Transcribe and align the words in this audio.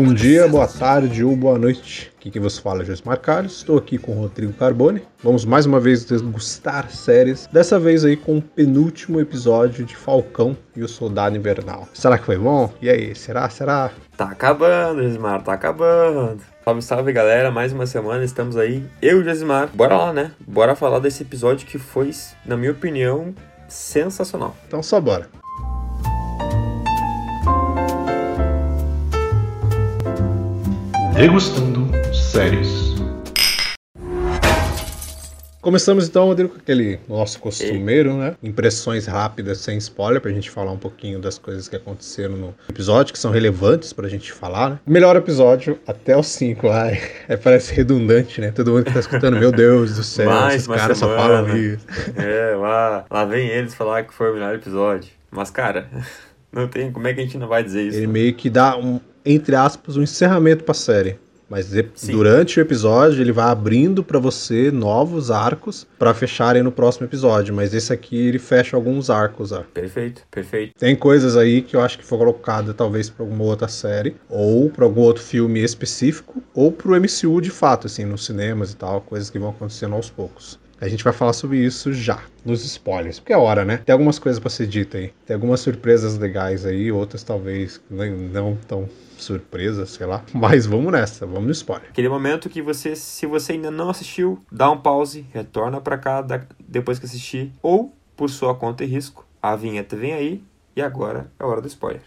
Bom 0.00 0.14
dia, 0.14 0.46
boa 0.46 0.68
tarde 0.68 1.24
ou 1.24 1.34
boa 1.34 1.58
noite. 1.58 2.12
Aqui 2.16 2.30
que 2.30 2.38
você 2.38 2.60
fala 2.60 2.82
é 2.82 2.84
Josimar 2.84 3.18
Carlos. 3.18 3.56
Estou 3.56 3.76
aqui 3.76 3.98
com 3.98 4.12
o 4.12 4.20
Rodrigo 4.20 4.52
Carbone. 4.52 5.02
Vamos 5.24 5.44
mais 5.44 5.66
uma 5.66 5.80
vez 5.80 6.04
degustar 6.04 6.88
séries. 6.88 7.48
Dessa 7.52 7.80
vez 7.80 8.04
aí 8.04 8.16
com 8.16 8.38
o 8.38 8.40
penúltimo 8.40 9.20
episódio 9.20 9.84
de 9.84 9.96
Falcão 9.96 10.56
e 10.76 10.84
o 10.84 10.88
Soldado 10.88 11.36
Invernal. 11.36 11.88
Será 11.92 12.16
que 12.16 12.26
foi 12.26 12.38
bom? 12.38 12.72
E 12.80 12.88
aí, 12.88 13.12
será? 13.16 13.50
Será? 13.50 13.90
Tá 14.16 14.26
acabando, 14.26 15.02
Josimar, 15.02 15.42
tá 15.42 15.54
acabando. 15.54 16.42
Salve, 16.64 16.82
salve 16.82 17.12
galera, 17.12 17.50
mais 17.50 17.72
uma 17.72 17.84
semana 17.84 18.24
estamos 18.24 18.56
aí, 18.56 18.84
eu 19.02 19.18
e 19.18 19.22
o 19.22 19.24
Josimar. 19.24 19.68
Bora 19.74 19.96
lá, 19.96 20.12
né? 20.12 20.30
Bora 20.46 20.76
falar 20.76 21.00
desse 21.00 21.24
episódio 21.24 21.66
que 21.66 21.76
foi, 21.76 22.12
na 22.46 22.56
minha 22.56 22.70
opinião, 22.70 23.34
sensacional. 23.66 24.56
Então 24.68 24.80
só 24.80 25.00
bora. 25.00 25.28
Degustando 31.18 31.90
séries. 32.14 32.94
Começamos 35.60 36.06
então, 36.06 36.26
Rodrigo, 36.26 36.50
com 36.50 36.60
aquele 36.60 37.00
nosso 37.08 37.40
costumeiro, 37.40 38.14
né? 38.14 38.36
Impressões 38.40 39.04
rápidas, 39.06 39.58
sem 39.58 39.76
spoiler, 39.78 40.20
pra 40.20 40.30
gente 40.30 40.48
falar 40.48 40.70
um 40.70 40.78
pouquinho 40.78 41.18
das 41.18 41.36
coisas 41.36 41.68
que 41.68 41.74
aconteceram 41.74 42.36
no 42.36 42.54
episódio, 42.70 43.12
que 43.12 43.18
são 43.18 43.32
relevantes 43.32 43.92
pra 43.92 44.08
gente 44.08 44.32
falar, 44.32 44.70
né? 44.70 44.78
Melhor 44.86 45.16
episódio 45.16 45.76
até 45.88 46.16
o 46.16 46.22
5. 46.22 46.68
Ai, 46.68 47.00
é, 47.26 47.36
parece 47.36 47.74
redundante, 47.74 48.40
né? 48.40 48.52
Todo 48.52 48.70
mundo 48.70 48.84
que 48.84 48.92
tá 48.92 49.00
escutando, 49.00 49.40
meu 49.40 49.50
Deus 49.50 49.96
do 49.96 50.04
céu, 50.04 50.30
Mais 50.30 50.54
esses 50.54 50.68
caras 50.68 50.98
só 50.98 51.08
falam 51.16 51.48
isso. 51.56 51.84
É, 52.14 52.54
lá, 52.54 53.04
lá 53.10 53.24
vem 53.24 53.48
eles 53.48 53.74
falar 53.74 54.04
que 54.04 54.14
foi 54.14 54.30
o 54.30 54.34
melhor 54.34 54.54
episódio. 54.54 55.10
Mas, 55.32 55.50
cara, 55.50 55.88
não 56.52 56.68
tem. 56.68 56.92
Como 56.92 57.08
é 57.08 57.12
que 57.12 57.18
a 57.18 57.24
gente 57.24 57.38
não 57.38 57.48
vai 57.48 57.64
dizer 57.64 57.88
isso? 57.88 57.98
Ele 57.98 58.06
meio 58.06 58.34
que 58.34 58.48
dá 58.48 58.76
um, 58.76 59.00
entre 59.24 59.54
aspas, 59.54 59.96
um 59.96 60.02
encerramento 60.02 60.64
pra 60.64 60.74
série. 60.74 61.18
Mas 61.48 61.72
Sim. 61.94 62.12
durante 62.12 62.60
o 62.60 62.60
episódio 62.60 63.22
ele 63.22 63.32
vai 63.32 63.46
abrindo 63.46 64.04
pra 64.04 64.18
você 64.18 64.70
novos 64.70 65.30
arcos 65.30 65.86
pra 65.98 66.12
fecharem 66.12 66.62
no 66.62 66.70
próximo 66.70 67.06
episódio. 67.06 67.54
Mas 67.54 67.72
esse 67.72 67.90
aqui 67.90 68.28
ele 68.28 68.38
fecha 68.38 68.76
alguns 68.76 69.08
arcos, 69.08 69.50
ó. 69.50 69.62
Perfeito, 69.72 70.22
perfeito. 70.30 70.74
Tem 70.78 70.94
coisas 70.94 71.38
aí 71.38 71.62
que 71.62 71.74
eu 71.74 71.80
acho 71.80 71.98
que 71.98 72.04
foi 72.04 72.18
colocada 72.18 72.74
talvez 72.74 73.08
pra 73.08 73.24
alguma 73.24 73.44
outra 73.44 73.66
série, 73.66 74.14
ou 74.28 74.68
pra 74.68 74.84
algum 74.84 75.00
outro 75.00 75.22
filme 75.22 75.60
específico, 75.64 76.42
ou 76.52 76.70
pro 76.70 76.94
MCU 76.94 77.40
de 77.40 77.50
fato, 77.50 77.86
assim, 77.86 78.04
nos 78.04 78.26
cinemas 78.26 78.72
e 78.72 78.76
tal, 78.76 79.00
coisas 79.00 79.30
que 79.30 79.38
vão 79.38 79.48
acontecendo 79.48 79.94
aos 79.94 80.10
poucos. 80.10 80.58
A 80.80 80.86
gente 80.88 81.02
vai 81.02 81.12
falar 81.12 81.32
sobre 81.32 81.58
isso 81.58 81.92
já, 81.92 82.22
nos 82.44 82.64
spoilers, 82.64 83.18
porque 83.18 83.32
é 83.32 83.36
hora, 83.36 83.64
né? 83.64 83.78
Tem 83.78 83.92
algumas 83.92 84.18
coisas 84.18 84.38
pra 84.38 84.48
ser 84.48 84.66
dita 84.66 84.96
aí. 84.98 85.12
Tem 85.26 85.34
algumas 85.34 85.58
surpresas 85.60 86.16
legais 86.16 86.64
aí, 86.64 86.92
outras 86.92 87.24
talvez 87.24 87.80
nem- 87.90 88.12
não 88.12 88.56
tão 88.68 88.88
surpresas, 89.16 89.90
sei 89.90 90.06
lá. 90.06 90.22
Mas 90.32 90.66
vamos 90.66 90.92
nessa, 90.92 91.26
vamos 91.26 91.46
no 91.46 91.50
spoiler. 91.50 91.88
Aquele 91.90 92.08
momento 92.08 92.48
que 92.48 92.62
você, 92.62 92.94
se 92.94 93.26
você 93.26 93.52
ainda 93.52 93.70
não 93.70 93.90
assistiu, 93.90 94.40
dá 94.52 94.70
um 94.70 94.78
pause, 94.78 95.26
retorna 95.32 95.80
pra 95.80 95.98
cá 95.98 96.24
depois 96.60 96.98
que 97.00 97.06
assistir, 97.06 97.52
ou, 97.60 97.92
por 98.16 98.30
sua 98.30 98.54
conta 98.54 98.84
e 98.84 98.86
risco, 98.86 99.26
a 99.42 99.56
vinheta 99.56 99.96
vem 99.96 100.12
aí, 100.14 100.44
e 100.76 100.80
agora 100.80 101.30
é 101.40 101.44
hora 101.44 101.60
do 101.60 101.66
spoiler. 101.66 102.02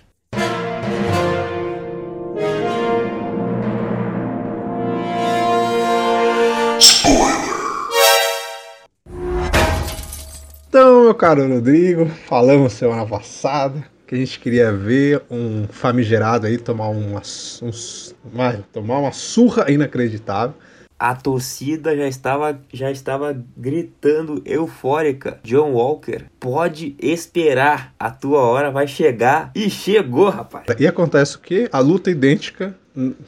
Caro 11.22 11.48
Rodrigo, 11.48 12.08
falamos 12.08 12.74
semana 12.74 13.06
passada 13.06 13.86
que 14.08 14.16
a 14.16 14.18
gente 14.18 14.40
queria 14.40 14.74
ver 14.74 15.22
um 15.30 15.68
famigerado 15.68 16.48
aí 16.48 16.58
tomar 16.58 16.88
uma, 16.90 17.20
uns- 17.20 18.16
uma- 18.26 18.54
tomar 18.74 18.98
uma 18.98 19.12
surra 19.12 19.70
inacreditável. 19.72 20.56
A 21.02 21.16
torcida 21.16 21.98
já 21.98 22.08
estava, 22.08 22.62
já 22.72 22.92
estava 22.92 23.36
gritando 23.58 24.40
eufórica. 24.46 25.40
John 25.44 25.72
Walker, 25.72 26.26
pode 26.40 26.96
esperar, 27.00 27.92
a 27.98 28.12
tua 28.12 28.42
hora 28.42 28.70
vai 28.70 28.86
chegar. 28.86 29.50
E 29.56 29.68
chegou, 29.68 30.30
rapaz. 30.30 30.68
E 30.78 30.86
acontece 30.86 31.38
o 31.38 31.40
quê? 31.40 31.68
A 31.72 31.80
luta 31.80 32.12
idêntica 32.12 32.78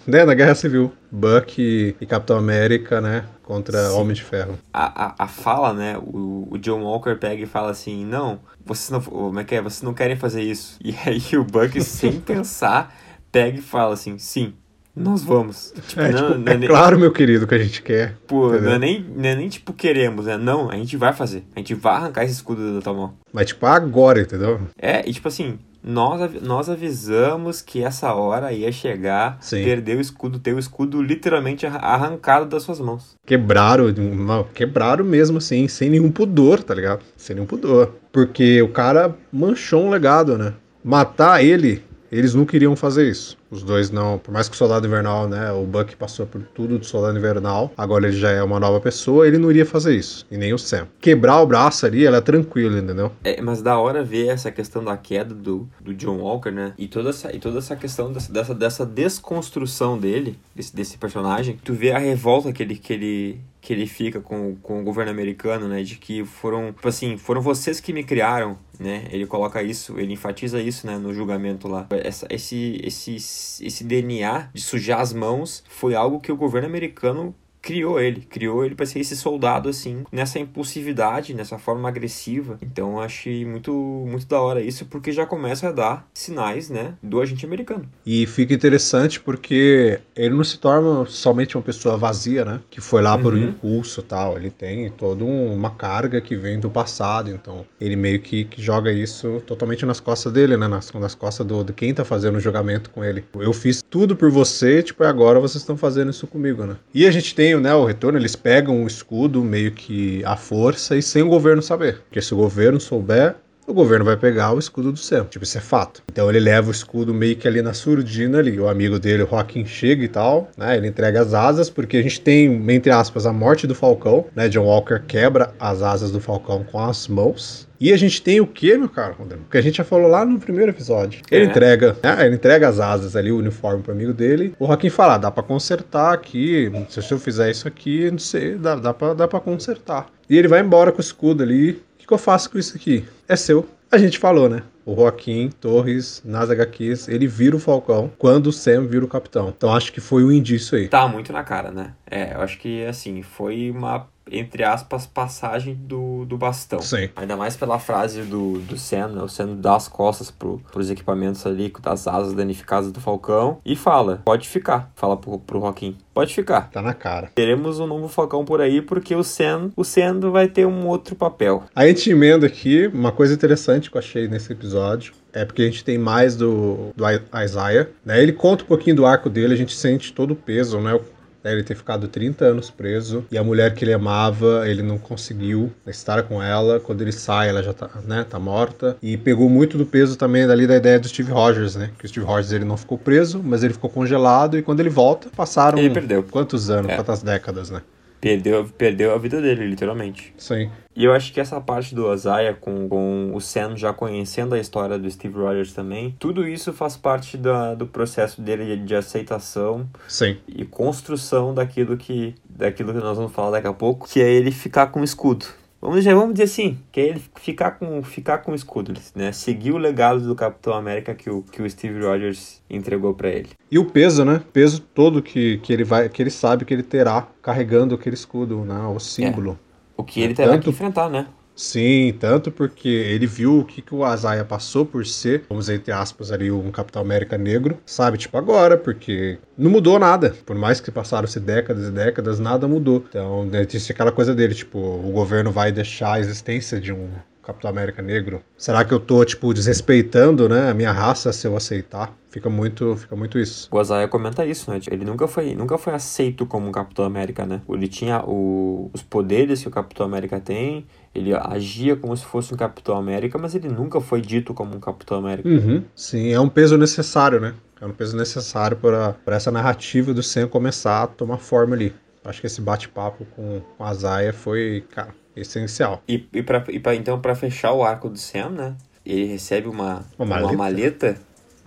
né, 0.05 0.23
na 0.23 0.35
Guerra 0.35 0.53
Civil. 0.53 0.93
Buck 1.11 1.59
e, 1.59 1.95
e 1.99 2.05
Capitão 2.05 2.37
América, 2.37 3.01
né? 3.01 3.25
Contra 3.41 3.89
Sim. 3.89 3.95
Homem 3.95 4.13
de 4.13 4.23
Ferro. 4.23 4.59
A, 4.71 5.05
a, 5.05 5.15
a 5.23 5.27
fala, 5.27 5.73
né? 5.73 5.97
O, 5.97 6.49
o 6.51 6.57
John 6.59 6.83
Walker 6.83 7.15
pega 7.15 7.41
e 7.41 7.47
fala 7.47 7.71
assim: 7.71 8.05
Não, 8.05 8.39
vocês 8.63 8.91
não, 8.91 9.01
como 9.01 9.39
é 9.39 9.43
que 9.43 9.55
é? 9.55 9.61
Vocês 9.63 9.81
não 9.81 9.95
querem 9.95 10.15
fazer 10.15 10.43
isso. 10.43 10.77
E 10.85 10.95
aí 11.07 11.39
o 11.39 11.43
Buck, 11.43 11.81
sem 11.81 12.19
pensar, 12.21 12.95
pega 13.31 13.57
e 13.57 13.61
fala 13.61 13.95
assim: 13.95 14.19
Sim, 14.19 14.53
nós 14.95 15.23
vamos. 15.23 15.73
Tipo, 15.87 16.01
É, 16.01 16.11
não, 16.11 16.17
tipo, 16.27 16.39
não 16.39 16.51
é 16.51 16.55
é 16.55 16.57
nem- 16.57 16.69
claro, 16.69 16.99
meu 16.99 17.11
querido, 17.11 17.47
que 17.47 17.55
a 17.55 17.57
gente 17.57 17.81
quer. 17.81 18.15
pô, 18.27 18.49
não, 18.51 18.73
é 18.73 18.79
nem, 18.79 19.01
não 19.15 19.25
é 19.29 19.35
nem 19.35 19.49
tipo 19.49 19.73
queremos, 19.73 20.25
né? 20.25 20.37
Não, 20.37 20.69
a 20.69 20.75
gente 20.75 20.95
vai 20.97 21.13
fazer. 21.13 21.43
A 21.55 21.59
gente 21.59 21.73
vai 21.73 21.95
arrancar 21.95 22.23
esse 22.23 22.33
escudo 22.33 22.75
da 22.75 22.81
tua 22.81 22.93
mão. 22.93 23.13
Mas, 23.31 23.47
tipo, 23.47 23.65
agora, 23.65 24.21
entendeu? 24.21 24.59
É, 24.77 25.07
e 25.09 25.11
tipo 25.13 25.27
assim, 25.27 25.57
nós, 25.83 26.31
nós 26.41 26.69
avisamos 26.69 27.61
que 27.61 27.83
essa 27.83 28.13
hora 28.13 28.53
ia 28.53 28.71
chegar, 28.71 29.37
Sim. 29.41 29.63
perder 29.63 29.97
o 29.97 30.01
escudo, 30.01 30.37
ter 30.39 30.53
o 30.53 30.59
escudo 30.59 31.01
literalmente 31.01 31.65
arra- 31.65 31.79
arrancado 31.79 32.45
das 32.45 32.61
suas 32.63 32.79
mãos. 32.79 33.15
Quebraram, 33.25 33.91
não, 33.91 34.43
quebraram 34.43 35.03
mesmo 35.03 35.39
assim, 35.39 35.67
sem 35.67 35.89
nenhum 35.89 36.11
pudor, 36.11 36.61
tá 36.61 36.73
ligado? 36.75 37.01
Sem 37.17 37.35
nenhum 37.35 37.47
pudor. 37.47 37.95
Porque 38.11 38.61
o 38.61 38.69
cara 38.69 39.15
manchou 39.31 39.83
um 39.83 39.89
legado, 39.89 40.37
né? 40.37 40.53
Matar 40.83 41.43
ele, 41.43 41.83
eles 42.11 42.33
não 42.35 42.45
queriam 42.45 42.75
fazer 42.75 43.09
isso. 43.09 43.37
Os 43.53 43.61
dois 43.61 43.91
não, 43.91 44.17
por 44.17 44.31
mais 44.31 44.49
que 44.49 44.55
o 44.55 44.57
Soldado 44.57 44.87
Invernal, 44.87 45.27
né? 45.27 45.51
O 45.51 45.63
Buck 45.63 45.95
passou 45.95 46.25
por 46.25 46.41
tudo 46.55 46.79
do 46.79 46.85
Soldado 46.85 47.15
Invernal, 47.15 47.71
agora 47.77 48.07
ele 48.07 48.17
já 48.17 48.31
é 48.31 48.41
uma 48.41 48.59
nova 48.59 48.81
pessoa, 48.81 49.27
ele 49.27 49.37
não 49.37 49.51
iria 49.51 49.65
fazer 49.65 49.95
isso. 49.95 50.25
E 50.31 50.37
nem 50.37 50.51
o 50.53 50.57
Sam. 50.57 50.87
Quebrar 50.99 51.39
o 51.39 51.45
braço 51.45 51.85
ali, 51.85 52.03
ela 52.03 52.17
é 52.17 52.21
tranquilo, 52.21 52.79
entendeu? 52.79 53.11
É, 53.23 53.39
mas 53.41 53.61
da 53.61 53.77
hora 53.77 54.03
ver 54.03 54.27
essa 54.27 54.51
questão 54.51 54.83
da 54.83 54.97
queda 54.97 55.35
do, 55.35 55.69
do 55.79 55.93
John 55.93 56.17
Walker, 56.17 56.49
né? 56.49 56.73
E 56.79 56.87
toda 56.87 57.11
essa, 57.11 57.35
e 57.35 57.39
toda 57.39 57.59
essa 57.59 57.75
questão 57.75 58.11
dessa, 58.11 58.33
dessa, 58.33 58.55
dessa 58.55 58.85
desconstrução 58.85 59.99
dele, 59.99 60.39
desse, 60.55 60.75
desse 60.75 60.97
personagem. 60.97 61.59
Tu 61.63 61.73
vê 61.73 61.91
a 61.91 61.99
revolta 61.99 62.51
que 62.51 62.63
ele, 62.63 62.75
que 62.75 62.93
ele, 62.93 63.41
que 63.61 63.71
ele 63.71 63.87
fica 63.87 64.19
com, 64.19 64.55
com 64.61 64.81
o 64.81 64.83
governo 64.83 65.11
americano, 65.11 65.67
né? 65.67 65.83
De 65.83 65.95
que 65.95 66.25
foram, 66.25 66.73
tipo 66.73 66.87
assim, 66.87 67.17
foram 67.17 67.41
vocês 67.41 67.79
que 67.79 67.93
me 67.93 68.03
criaram, 68.03 68.57
né? 68.79 69.05
Ele 69.09 69.25
coloca 69.25 69.63
isso, 69.63 69.97
ele 69.99 70.13
enfatiza 70.13 70.59
isso, 70.59 70.85
né? 70.85 70.97
No 70.97 71.13
julgamento 71.13 71.67
lá. 71.67 71.87
Essa, 71.91 72.27
esse, 72.29 72.81
esse, 72.83 73.15
esse 73.61 73.83
DNA 73.83 74.49
de 74.53 74.61
sujar 74.61 74.99
as 74.99 75.13
mãos 75.13 75.63
foi 75.67 75.95
algo 75.95 76.19
que 76.19 76.31
o 76.31 76.37
governo 76.37 76.67
americano 76.67 77.35
criou 77.63 77.99
ele, 77.99 78.21
criou 78.29 78.63
ele 78.65 78.75
para 78.75 78.85
ser 78.85 78.99
esse 78.99 79.15
soldado 79.15 79.69
assim, 79.69 80.03
nessa 80.11 80.37
impulsividade, 80.37 81.33
nessa 81.33 81.57
forma 81.57 81.87
agressiva. 81.87 82.57
Então 82.61 82.91
eu 82.93 82.99
achei 82.99 83.45
muito 83.45 83.73
muito 83.73 84.27
da 84.27 84.39
hora 84.41 84.61
isso 84.61 84.85
porque 84.85 85.11
já 85.11 85.25
começa 85.25 85.69
a 85.69 85.71
dar 85.71 86.07
sinais, 86.13 86.69
né, 86.69 86.93
do 87.01 87.21
agente 87.21 87.45
americano. 87.45 87.85
E 88.05 88.25
fica 88.27 88.53
interessante 88.53 89.19
porque 89.19 89.99
ele 90.15 90.35
não 90.35 90.43
se 90.43 90.57
torna 90.59 91.05
somente 91.05 91.55
uma 91.55 91.63
pessoa 91.63 91.95
vazia, 91.97 92.43
né? 92.43 92.59
Que 92.69 92.81
foi 92.81 93.01
lá 93.01 93.17
por 93.17 93.33
um 93.33 93.37
Uhum. 93.37 93.49
impulso 93.49 94.01
e 94.01 94.03
tal. 94.03 94.35
Ele 94.37 94.49
tem 94.51 94.89
toda 94.89 95.23
um- 95.23 95.53
uma 95.53 95.71
carga 95.71 96.19
que 96.19 96.35
vem 96.35 96.59
do 96.59 96.69
passado. 96.69 97.29
Então, 97.31 97.65
ele 97.79 97.95
meio 97.95 98.19
que, 98.19 98.43
que 98.43 98.61
joga 98.61 98.91
isso 98.91 99.41
totalmente 99.47 99.85
nas 99.85 100.01
costas 100.01 100.33
dele, 100.33 100.57
né? 100.57 100.67
Nas, 100.67 100.91
nas 100.91 101.15
costas 101.15 101.47
do, 101.47 101.63
de 101.63 101.71
quem 101.71 101.93
tá 101.93 102.03
fazendo 102.03 102.35
o 102.35 102.39
julgamento 102.41 102.89
com 102.89 103.03
ele. 103.03 103.23
Eu 103.35 103.53
fiz 103.53 103.81
tudo 103.89 104.15
por 104.17 104.29
você, 104.29 104.83
tipo, 104.83 105.03
e 105.03 105.07
agora 105.07 105.39
vocês 105.39 105.61
estão 105.61 105.77
fazendo 105.77 106.09
isso 106.11 106.27
comigo, 106.27 106.65
né? 106.65 106.75
E 106.93 107.05
a 107.07 107.11
gente 107.11 107.33
tem, 107.33 107.52
né, 107.59 107.73
o 107.73 107.85
retorno, 107.85 108.17
eles 108.17 108.35
pegam 108.35 108.83
o 108.83 108.87
escudo 108.87 109.43
meio 109.43 109.71
que 109.71 110.23
à 110.25 110.35
força 110.35 110.95
e 110.95 111.01
sem 111.01 111.23
o 111.23 111.29
governo 111.29 111.61
saber. 111.61 111.99
Porque 112.01 112.21
se 112.21 112.33
o 112.33 112.37
governo 112.37 112.79
souber, 112.79 113.35
o 113.67 113.73
governo 113.73 114.05
vai 114.05 114.17
pegar 114.17 114.51
o 114.53 114.59
escudo 114.59 114.91
do 114.91 114.99
Sam. 114.99 115.25
Tipo, 115.29 115.43
isso 115.43 115.57
é 115.57 115.61
fato. 115.61 116.01
Então 116.11 116.29
ele 116.29 116.39
leva 116.39 116.67
o 116.67 116.71
escudo 116.71 117.13
meio 117.13 117.35
que 117.35 117.47
ali 117.47 117.61
na 117.61 117.73
surdina 117.73 118.39
ali. 118.39 118.59
O 118.59 118.67
amigo 118.67 118.99
dele, 118.99 119.23
o 119.23 119.27
Joaquim, 119.29 119.65
chega 119.65 120.03
e 120.03 120.07
tal, 120.07 120.49
né? 120.57 120.77
Ele 120.77 120.87
entrega 120.87 121.21
as 121.21 121.33
asas, 121.33 121.69
porque 121.69 121.97
a 121.97 122.01
gente 122.03 122.19
tem, 122.21 122.45
entre 122.71 122.91
aspas, 122.91 123.25
a 123.25 123.33
morte 123.33 123.65
do 123.67 123.75
Falcão, 123.75 124.25
né? 124.35 124.49
John 124.49 124.65
Walker 124.65 125.01
quebra 125.07 125.53
as 125.59 125.81
asas 125.81 126.11
do 126.11 126.19
Falcão 126.19 126.63
com 126.71 126.79
as 126.79 127.07
mãos. 127.07 127.67
E 127.79 127.91
a 127.91 127.97
gente 127.97 128.21
tem 128.21 128.39
o 128.39 128.47
que, 128.47 128.77
meu 128.77 128.87
caro 128.87 129.13
Rodrigo? 129.19 129.43
Que 129.51 129.57
a 129.57 129.61
gente 129.61 129.75
já 129.77 129.83
falou 129.83 130.07
lá 130.07 130.23
no 130.25 130.39
primeiro 130.39 130.71
episódio. 130.71 131.21
Ele 131.29 131.45
É. 131.45 131.47
entrega, 131.49 131.97
né? 132.01 132.25
Ele 132.25 132.35
entrega 132.35 132.69
as 132.69 132.79
asas 132.79 133.13
ali, 133.15 133.29
o 133.29 133.37
uniforme 133.37 133.83
pro 133.83 133.91
amigo 133.91 134.13
dele. 134.13 134.53
O 134.57 134.67
Joaquim 134.67 134.89
fala: 134.89 135.15
"Ah, 135.15 135.17
dá 135.17 135.31
pra 135.31 135.43
consertar 135.43 136.13
aqui. 136.13 136.71
Se 136.87 137.11
eu 137.11 137.19
fizer 137.19 137.51
isso 137.51 137.67
aqui, 137.67 138.09
não 138.09 138.19
sei, 138.19 138.55
dá, 138.55 138.75
dá, 138.75 138.93
pra, 138.93 139.13
dá 139.13 139.27
pra 139.27 139.39
consertar. 139.41 140.07
E 140.29 140.37
ele 140.37 140.47
vai 140.47 140.61
embora 140.61 140.91
com 140.93 140.99
o 140.99 141.01
escudo 141.01 141.43
ali. 141.43 141.81
Que 142.13 142.15
eu 142.15 142.19
faço 142.19 142.51
com 142.51 142.59
isso 142.59 142.77
aqui? 142.77 143.03
é 143.27 143.35
seu. 143.35 143.67
A 143.93 143.97
gente 143.99 144.17
falou, 144.17 144.49
né? 144.49 144.63
O 144.87 144.95
Joaquim 144.95 145.51
Torres, 145.61 146.19
nas 146.25 146.49
HQs, 146.49 147.07
ele 147.07 147.27
vira 147.27 147.55
o 147.55 147.59
Falcão 147.59 148.11
quando 148.17 148.47
o 148.47 148.51
Sam 148.51 148.87
vira 148.87 149.05
o 149.05 149.07
Capitão. 149.07 149.53
Então 149.55 149.71
acho 149.71 149.93
que 149.93 150.01
foi 150.01 150.23
um 150.23 150.31
indício 150.31 150.75
aí. 150.75 150.87
Tá 150.87 151.07
muito 151.07 151.31
na 151.31 151.43
cara, 151.43 151.69
né? 151.69 151.93
É, 152.09 152.33
eu 152.33 152.41
acho 152.41 152.57
que, 152.57 152.83
assim, 152.85 153.21
foi 153.21 153.69
uma 153.69 154.07
entre 154.31 154.63
aspas, 154.63 155.05
passagem 155.05 155.75
do, 155.75 156.25
do 156.25 156.37
bastão. 156.37 156.79
Sim. 156.79 157.09
Ainda 157.15 157.35
mais 157.35 157.55
pela 157.55 157.79
frase 157.79 158.21
do, 158.21 158.59
do 158.59 158.77
Sam, 158.77 159.09
né? 159.09 159.21
O 159.21 159.27
Sam 159.27 159.55
dá 159.55 159.75
as 159.75 159.87
costas 159.87 160.31
pro, 160.31 160.59
pros 160.71 160.89
equipamentos 160.89 161.45
ali, 161.45 161.71
das 161.81 162.07
asas 162.07 162.33
danificadas 162.33 162.91
do 162.91 163.01
Falcão 163.01 163.59
e 163.65 163.75
fala, 163.75 164.21
pode 164.23 164.47
ficar. 164.47 164.91
Fala 164.95 165.17
pro, 165.17 165.39
pro 165.39 165.59
Joaquim, 165.59 165.97
pode 166.13 166.33
ficar. 166.33 166.69
Tá 166.71 166.81
na 166.81 166.93
cara. 166.93 167.29
Teremos 167.35 167.79
um 167.79 167.87
novo 167.87 168.07
Falcão 168.07 168.45
por 168.45 168.61
aí, 168.61 168.81
porque 168.81 169.15
o 169.15 169.23
Sam, 169.23 169.71
o 169.75 169.83
Sam 169.83 170.19
vai 170.31 170.47
ter 170.47 170.65
um 170.65 170.87
outro 170.87 171.15
papel. 171.15 171.63
A 171.75 171.87
gente 171.87 172.09
emenda 172.09 172.47
aqui, 172.47 172.87
uma 172.87 173.11
coisa 173.11 173.33
interessante 173.33 173.82
que 173.89 173.97
eu 173.97 173.99
achei 173.99 174.27
nesse 174.27 174.51
episódio, 174.51 175.13
é 175.31 175.45
porque 175.45 175.61
a 175.61 175.65
gente 175.65 175.83
tem 175.83 175.97
mais 175.97 176.35
do, 176.35 176.91
do 176.95 177.03
Isaiah, 177.43 177.89
né? 178.05 178.21
Ele 178.21 178.33
conta 178.33 178.63
um 178.63 178.67
pouquinho 178.67 178.95
do 178.95 179.05
arco 179.05 179.29
dele, 179.29 179.53
a 179.53 179.57
gente 179.57 179.75
sente 179.75 180.13
todo 180.13 180.31
o 180.31 180.35
peso, 180.35 180.79
né? 180.79 180.99
né, 181.43 181.51
ele 181.51 181.63
ter 181.63 181.75
ficado 181.75 182.07
30 182.07 182.45
anos 182.45 182.69
preso 182.69 183.25
e 183.29 183.37
a 183.37 183.43
mulher 183.43 183.73
que 183.75 183.83
ele 183.83 183.93
amava, 183.93 184.67
ele 184.67 184.81
não 184.81 184.97
conseguiu 184.97 185.71
estar 185.85 186.23
com 186.23 186.41
ela. 186.41 186.79
Quando 186.79 187.01
ele 187.01 187.11
sai, 187.11 187.49
ela 187.49 187.61
já 187.61 187.73
tá, 187.73 187.89
né, 188.07 188.25
tá 188.27 188.39
morta. 188.39 188.95
E 189.01 189.17
pegou 189.17 189.49
muito 189.49 189.77
do 189.77 189.85
peso 189.85 190.15
também 190.15 190.47
dali 190.47 190.65
da 190.65 190.77
ideia 190.77 190.99
do 190.99 191.07
Steve 191.07 191.31
Rogers, 191.31 191.75
né? 191.75 191.91
Que 191.99 192.05
o 192.05 192.07
Steve 192.07 192.25
Rogers 192.25 192.51
ele 192.51 192.65
não 192.65 192.77
ficou 192.77 192.97
preso, 192.97 193.41
mas 193.43 193.63
ele 193.63 193.73
ficou 193.73 193.89
congelado 193.89 194.57
e 194.57 194.61
quando 194.61 194.79
ele 194.79 194.89
volta, 194.89 195.29
passaram 195.35 195.77
ele 195.77 195.89
perdeu. 195.89 196.23
quantos 196.23 196.69
anos, 196.69 196.91
é. 196.91 196.95
quantas 196.95 197.21
décadas, 197.21 197.69
né? 197.69 197.81
Perdeu, 198.23 198.65
perdeu 198.77 199.13
a 199.13 199.17
vida 199.17 199.41
dele, 199.41 199.65
literalmente. 199.65 200.33
Sim. 200.37 200.71
E 200.95 201.03
eu 201.03 201.11
acho 201.11 201.33
que 201.33 201.41
essa 201.41 201.59
parte 201.59 201.93
do 201.93 202.13
Isaiah, 202.13 202.53
com, 202.53 202.87
com 202.87 203.31
o 203.35 203.41
Sam 203.41 203.75
já 203.75 203.91
conhecendo 203.91 204.55
a 204.55 204.59
história 204.59 204.97
do 204.97 205.11
Steve 205.11 205.35
Rogers 205.35 205.73
também, 205.73 206.15
tudo 206.17 206.47
isso 206.47 206.71
faz 206.71 206.95
parte 206.95 207.35
da, 207.35 207.75
do 207.75 207.85
processo 207.85 208.41
dele 208.41 208.77
de, 208.77 208.85
de 208.85 208.95
aceitação 208.95 209.89
Sim. 210.07 210.37
e 210.47 210.63
construção 210.63 211.53
daquilo 211.53 211.97
que, 211.97 212.33
daquilo 212.49 212.93
que 212.93 212.99
nós 212.99 213.17
vamos 213.17 213.33
falar 213.33 213.51
daqui 213.51 213.67
a 213.67 213.73
pouco, 213.73 214.07
que 214.07 214.21
é 214.21 214.31
ele 214.31 214.51
ficar 214.51 214.87
com 214.87 215.01
o 215.01 215.03
escudo. 215.03 215.45
Vamos 215.83 215.97
dizer, 215.97 216.15
vamos 216.15 216.35
dizer 216.35 216.45
assim, 216.45 216.77
que 216.93 217.01
é 217.01 217.09
ele 217.09 217.21
ficar 217.35 217.71
com, 217.71 218.01
ficar 218.03 218.37
com 218.37 218.53
o 218.53 218.55
escudo, 218.55 218.93
né? 219.13 219.33
Seguir 219.33 219.73
o 219.73 219.77
legado 219.77 220.21
do 220.21 220.33
Capitão 220.33 220.73
América 220.73 221.13
que 221.13 221.29
o, 221.29 221.41
que 221.41 221.61
o 221.61 221.69
Steve 221.69 222.01
Rogers 222.01 222.61
entregou 222.69 223.13
para 223.13 223.27
ele. 223.27 223.49
E 223.69 223.77
o 223.77 223.83
peso, 223.83 224.23
né? 224.23 224.41
Peso 224.53 224.79
todo 224.79 225.21
que, 225.21 225.57
que 225.57 225.73
ele 225.73 225.83
vai, 225.83 226.07
que 226.07 226.23
ele 226.23 226.29
sabe 226.29 226.63
que 226.63 226.73
ele 226.73 226.83
terá 226.83 227.27
carregando 227.41 227.95
aquele 227.95 228.15
escudo, 228.15 228.63
né? 228.63 228.79
O 228.87 228.97
símbolo. 228.97 229.59
É. 229.69 229.73
O 229.97 230.05
que 230.05 230.21
ele 230.21 230.33
terá 230.33 230.53
Tanto... 230.53 230.63
que 230.63 230.69
enfrentar, 230.69 231.09
né? 231.09 231.27
Sim, 231.55 232.15
tanto 232.19 232.51
porque 232.51 232.87
ele 232.87 233.27
viu 233.27 233.59
o 233.59 233.65
que, 233.65 233.81
que 233.81 233.93
o 233.93 234.03
Azaia 234.03 234.43
passou 234.43 234.85
por 234.85 235.05
ser, 235.05 235.45
vamos 235.47 235.65
dizer, 235.65 235.75
entre 235.75 235.91
aspas, 235.91 236.31
ali, 236.31 236.51
um 236.51 236.71
Capitão 236.71 237.01
América 237.01 237.37
negro, 237.37 237.77
sabe? 237.85 238.17
Tipo, 238.17 238.37
agora, 238.37 238.77
porque 238.77 239.37
não 239.57 239.69
mudou 239.69 239.99
nada. 239.99 240.35
Por 240.45 240.55
mais 240.55 240.81
que 240.81 240.91
passaram-se 240.91 241.39
décadas 241.39 241.87
e 241.87 241.91
décadas, 241.91 242.39
nada 242.39 242.67
mudou. 242.67 243.03
Então, 243.07 243.47
existe 243.53 243.91
aquela 243.91 244.11
coisa 244.11 244.33
dele, 244.33 244.55
tipo, 244.55 244.79
o 244.79 245.11
governo 245.11 245.51
vai 245.51 245.71
deixar 245.71 246.13
a 246.13 246.19
existência 246.19 246.79
de 246.79 246.91
um 246.91 247.09
Capitão 247.43 247.69
América 247.69 248.01
negro? 248.01 248.41
Será 248.57 248.85
que 248.85 248.93
eu 248.93 248.99
tô, 248.99 249.23
tipo, 249.25 249.53
desrespeitando, 249.53 250.47
né, 250.47 250.69
a 250.69 250.73
minha 250.73 250.91
raça 250.91 251.31
se 251.33 251.45
eu 251.45 251.55
aceitar? 251.55 252.15
Fica 252.29 252.49
muito, 252.49 252.95
fica 252.95 253.15
muito 253.15 253.37
isso. 253.37 253.67
O 253.71 253.77
Azaia 253.77 254.07
comenta 254.07 254.45
isso, 254.45 254.71
né? 254.71 254.79
Ele 254.89 255.05
nunca 255.05 255.27
foi, 255.27 255.53
nunca 255.53 255.77
foi 255.77 255.93
aceito 255.93 256.45
como 256.45 256.67
um 256.67 256.71
Capitão 256.71 257.05
América, 257.05 257.45
né? 257.45 257.61
Ele 257.69 257.87
tinha 257.87 258.23
o, 258.25 258.89
os 258.93 259.03
poderes 259.03 259.61
que 259.61 259.67
o 259.67 259.71
Capitão 259.71 260.05
América 260.05 260.39
tem, 260.39 260.87
ele 261.13 261.33
agia 261.35 261.95
como 261.95 262.15
se 262.17 262.25
fosse 262.25 262.53
um 262.53 262.57
Capitão 262.57 262.97
América, 262.97 263.37
mas 263.37 263.53
ele 263.53 263.69
nunca 263.69 264.01
foi 264.01 264.19
dito 264.19 264.53
como 264.53 264.75
um 264.75 264.79
Capitão 264.79 265.17
América. 265.17 265.47
Uhum. 265.47 265.83
Sim, 265.95 266.31
é 266.31 266.39
um 266.39 266.49
peso 266.49 266.77
necessário, 266.77 267.39
né? 267.39 267.53
É 267.79 267.85
um 267.85 267.91
peso 267.91 268.15
necessário 268.17 268.77
para 268.77 269.15
essa 269.27 269.51
narrativa 269.51 270.13
do 270.13 270.23
Sam 270.23 270.47
começar 270.47 271.03
a 271.03 271.07
tomar 271.07 271.37
forma 271.37 271.75
ali. 271.75 271.93
Acho 272.23 272.39
que 272.39 272.47
esse 272.47 272.61
bate-papo 272.61 273.25
com, 273.35 273.61
com 273.77 273.83
a 273.83 273.93
Zaya 273.93 274.31
foi, 274.31 274.85
cara, 274.89 275.13
essencial. 275.35 276.01
E, 276.07 276.25
e, 276.33 276.41
pra, 276.41 276.63
e 276.69 276.79
pra, 276.79 276.95
então, 276.95 277.19
para 277.19 277.35
fechar 277.35 277.73
o 277.73 277.83
arco 277.83 278.09
do 278.09 278.17
Sam, 278.17 278.49
né? 278.49 278.75
Ele 279.05 279.25
recebe 279.25 279.67
uma, 279.67 280.01
uma 280.17 280.25
maleta, 280.25 280.47
uma, 280.47 280.57
maleta, 280.57 281.17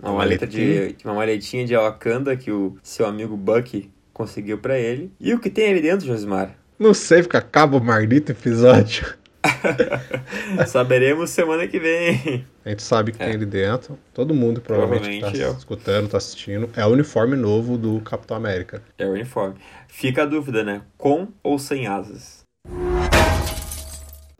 uma, 0.01 0.13
maleta 0.13 0.47
de, 0.47 0.95
uma 1.05 1.13
maletinha 1.13 1.65
de 1.65 1.75
Wakanda 1.75 2.35
que 2.35 2.51
o 2.51 2.75
seu 2.81 3.05
amigo 3.05 3.37
Bucky 3.37 3.91
conseguiu 4.11 4.57
para 4.57 4.79
ele. 4.79 5.11
E 5.19 5.31
o 5.33 5.39
que 5.39 5.51
tem 5.51 5.69
ali 5.69 5.81
dentro, 5.81 6.07
Josimar? 6.07 6.55
Não 6.79 6.93
sei, 6.95 7.21
fica 7.21 7.37
acaba 7.37 7.77
o 7.77 7.83
maldito 7.83 8.31
episódio. 8.31 9.15
Saberemos 10.67 11.29
semana 11.29 11.67
que 11.67 11.79
vem. 11.79 12.45
A 12.65 12.69
gente 12.69 12.83
sabe 12.83 13.11
que 13.11 13.21
é. 13.21 13.25
tem 13.25 13.35
ali 13.35 13.45
dentro. 13.45 13.97
Todo 14.13 14.33
mundo 14.33 14.61
provavelmente, 14.61 15.19
provavelmente 15.19 15.53
tá 15.53 15.57
escutando, 15.57 16.09
tá 16.09 16.17
assistindo. 16.17 16.69
É 16.75 16.85
o 16.85 16.89
uniforme 16.89 17.35
novo 17.35 17.77
do 17.77 17.99
Capitão 18.01 18.35
América. 18.35 18.81
É 18.97 19.05
o 19.05 19.11
uniforme. 19.11 19.55
Fica 19.87 20.23
a 20.23 20.25
dúvida, 20.25 20.63
né? 20.63 20.81
Com 20.97 21.27
ou 21.43 21.57
sem 21.57 21.87
asas? 21.87 22.45